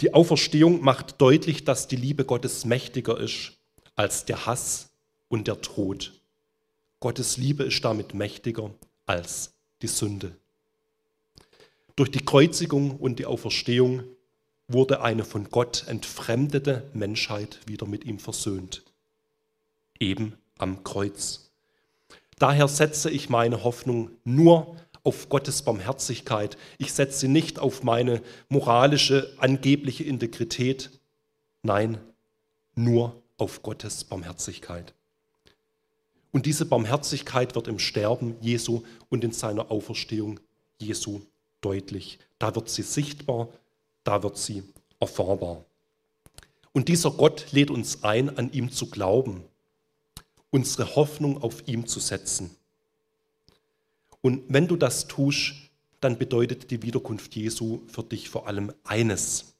Die 0.00 0.14
Auferstehung 0.14 0.80
macht 0.80 1.20
deutlich, 1.20 1.64
dass 1.64 1.88
die 1.88 1.96
Liebe 1.96 2.24
Gottes 2.24 2.64
mächtiger 2.64 3.20
ist 3.20 3.52
als 3.96 4.24
der 4.24 4.46
Hass 4.46 4.88
und 5.28 5.46
der 5.46 5.60
Tod. 5.60 6.18
Gottes 7.00 7.36
Liebe 7.36 7.64
ist 7.64 7.84
damit 7.84 8.14
mächtiger 8.14 8.70
als 9.04 9.52
die 9.82 9.88
Sünde. 9.88 10.34
Durch 11.96 12.10
die 12.10 12.24
Kreuzigung 12.24 12.96
und 12.96 13.18
die 13.18 13.26
Auferstehung 13.26 14.04
wurde 14.68 15.02
eine 15.02 15.24
von 15.24 15.50
Gott 15.50 15.84
entfremdete 15.88 16.90
Menschheit 16.94 17.60
wieder 17.66 17.86
mit 17.86 18.04
ihm 18.04 18.18
versöhnt. 18.18 18.82
Eben 19.98 20.34
am 20.58 20.84
Kreuz. 20.84 21.50
Daher 22.38 22.68
setze 22.68 23.10
ich 23.10 23.28
meine 23.28 23.62
Hoffnung 23.64 24.10
nur 24.24 24.76
auf 25.04 25.28
Gottes 25.28 25.62
Barmherzigkeit. 25.62 26.56
Ich 26.78 26.92
setze 26.92 27.20
sie 27.20 27.28
nicht 27.28 27.58
auf 27.58 27.82
meine 27.82 28.22
moralische, 28.48 29.34
angebliche 29.38 30.04
Integrität. 30.04 30.90
Nein, 31.62 31.98
nur 32.74 33.22
auf 33.36 33.62
Gottes 33.62 34.04
Barmherzigkeit. 34.04 34.94
Und 36.30 36.46
diese 36.46 36.64
Barmherzigkeit 36.64 37.54
wird 37.54 37.68
im 37.68 37.78
Sterben 37.78 38.36
Jesu 38.40 38.82
und 39.10 39.22
in 39.22 39.32
seiner 39.32 39.70
Auferstehung 39.70 40.40
Jesu 40.78 41.20
deutlich. 41.60 42.18
Da 42.38 42.54
wird 42.54 42.70
sie 42.70 42.82
sichtbar, 42.82 43.48
da 44.04 44.22
wird 44.22 44.36
sie 44.36 44.62
erfahrbar. 45.00 45.64
Und 46.72 46.88
dieser 46.88 47.10
Gott 47.10 47.52
lädt 47.52 47.70
uns 47.70 48.02
ein, 48.02 48.36
an 48.36 48.52
ihm 48.52 48.70
zu 48.70 48.88
glauben 48.88 49.44
unsere 50.52 50.94
Hoffnung 50.94 51.42
auf 51.42 51.66
ihm 51.66 51.86
zu 51.88 51.98
setzen. 51.98 52.54
Und 54.20 54.44
wenn 54.48 54.68
du 54.68 54.76
das 54.76 55.08
tust, 55.08 55.54
dann 56.00 56.18
bedeutet 56.18 56.70
die 56.70 56.82
Wiederkunft 56.82 57.34
Jesu 57.34 57.80
für 57.88 58.04
dich 58.04 58.28
vor 58.28 58.46
allem 58.46 58.72
eines, 58.84 59.54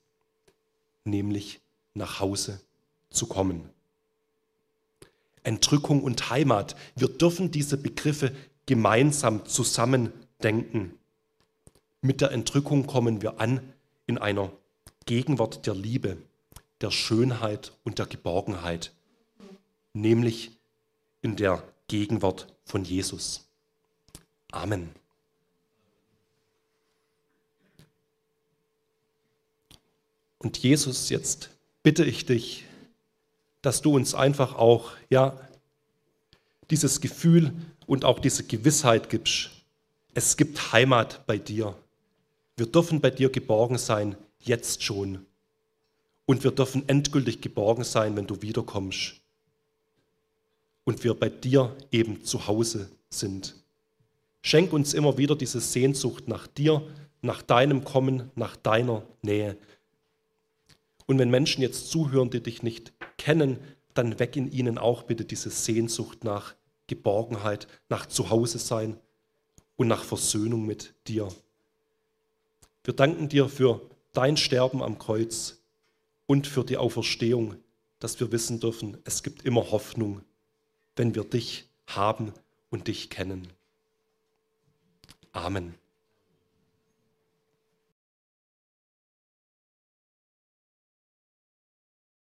nämlich 1.04 1.60
nach 1.94 2.20
Hause 2.20 2.60
zu 3.10 3.26
kommen. 3.26 3.68
Entrückung 5.42 6.04
und 6.04 6.30
Heimat, 6.30 6.76
wir 6.94 7.08
dürfen 7.08 7.50
diese 7.50 7.76
Begriffe 7.76 8.32
gemeinsam 8.66 9.46
zusammendenken. 9.46 10.98
Mit 12.00 12.20
der 12.20 12.32
Entrückung 12.32 12.86
kommen 12.86 13.22
wir 13.22 13.40
an 13.40 13.60
in 14.12 14.18
einer 14.18 14.52
Gegenwart 15.06 15.66
der 15.66 15.74
Liebe, 15.74 16.18
der 16.82 16.90
Schönheit 16.90 17.72
und 17.82 17.98
der 17.98 18.04
Geborgenheit, 18.04 18.92
nämlich 19.94 20.50
in 21.22 21.36
der 21.36 21.62
Gegenwart 21.88 22.52
von 22.66 22.84
Jesus. 22.84 23.46
Amen. 24.50 24.90
Und 30.38 30.58
Jesus, 30.58 31.08
jetzt 31.08 31.48
bitte 31.82 32.04
ich 32.04 32.26
dich, 32.26 32.66
dass 33.62 33.80
du 33.80 33.94
uns 33.94 34.14
einfach 34.14 34.56
auch, 34.56 34.92
ja, 35.08 35.40
dieses 36.68 37.00
Gefühl 37.00 37.54
und 37.86 38.04
auch 38.04 38.18
diese 38.18 38.44
Gewissheit 38.44 39.08
gibst. 39.08 39.50
Es 40.12 40.36
gibt 40.36 40.72
Heimat 40.72 41.26
bei 41.26 41.38
dir. 41.38 41.74
Wir 42.56 42.66
dürfen 42.66 43.00
bei 43.00 43.10
dir 43.10 43.30
geborgen 43.30 43.78
sein, 43.78 44.16
jetzt 44.40 44.82
schon. 44.82 45.26
Und 46.26 46.44
wir 46.44 46.50
dürfen 46.50 46.88
endgültig 46.88 47.40
geborgen 47.40 47.84
sein, 47.84 48.16
wenn 48.16 48.26
du 48.26 48.42
wiederkommst 48.42 49.22
und 50.84 51.04
wir 51.04 51.14
bei 51.14 51.28
dir 51.28 51.76
eben 51.90 52.24
zu 52.24 52.46
Hause 52.46 52.90
sind. 53.10 53.54
Schenk 54.42 54.72
uns 54.72 54.94
immer 54.94 55.18
wieder 55.18 55.36
diese 55.36 55.60
Sehnsucht 55.60 56.28
nach 56.28 56.46
dir, 56.46 56.82
nach 57.20 57.42
deinem 57.42 57.84
Kommen, 57.84 58.30
nach 58.34 58.56
deiner 58.56 59.02
Nähe. 59.22 59.56
Und 61.06 61.18
wenn 61.18 61.30
Menschen 61.30 61.62
jetzt 61.62 61.90
zuhören, 61.90 62.30
die 62.30 62.42
dich 62.42 62.62
nicht 62.62 62.92
kennen, 63.16 63.58
dann 63.94 64.18
weck 64.18 64.36
in 64.36 64.50
ihnen 64.50 64.78
auch 64.78 65.04
bitte 65.04 65.24
diese 65.24 65.50
Sehnsucht 65.50 66.24
nach 66.24 66.54
Geborgenheit, 66.86 67.68
nach 67.88 68.06
Zuhause 68.06 68.58
sein 68.58 68.98
und 69.76 69.88
nach 69.88 70.02
Versöhnung 70.02 70.66
mit 70.66 70.94
dir. 71.06 71.28
Wir 72.84 72.94
danken 72.94 73.28
dir 73.28 73.48
für 73.48 73.80
dein 74.12 74.36
Sterben 74.36 74.82
am 74.82 74.98
Kreuz 74.98 75.60
und 76.26 76.46
für 76.46 76.64
die 76.64 76.76
Auferstehung, 76.76 77.56
dass 77.98 78.18
wir 78.18 78.32
wissen 78.32 78.60
dürfen, 78.60 78.98
es 79.04 79.22
gibt 79.22 79.44
immer 79.44 79.70
Hoffnung 79.70 80.22
wenn 80.96 81.14
wir 81.14 81.24
dich 81.24 81.68
haben 81.86 82.32
und 82.70 82.88
dich 82.88 83.10
kennen. 83.10 83.48
Amen. 85.32 85.81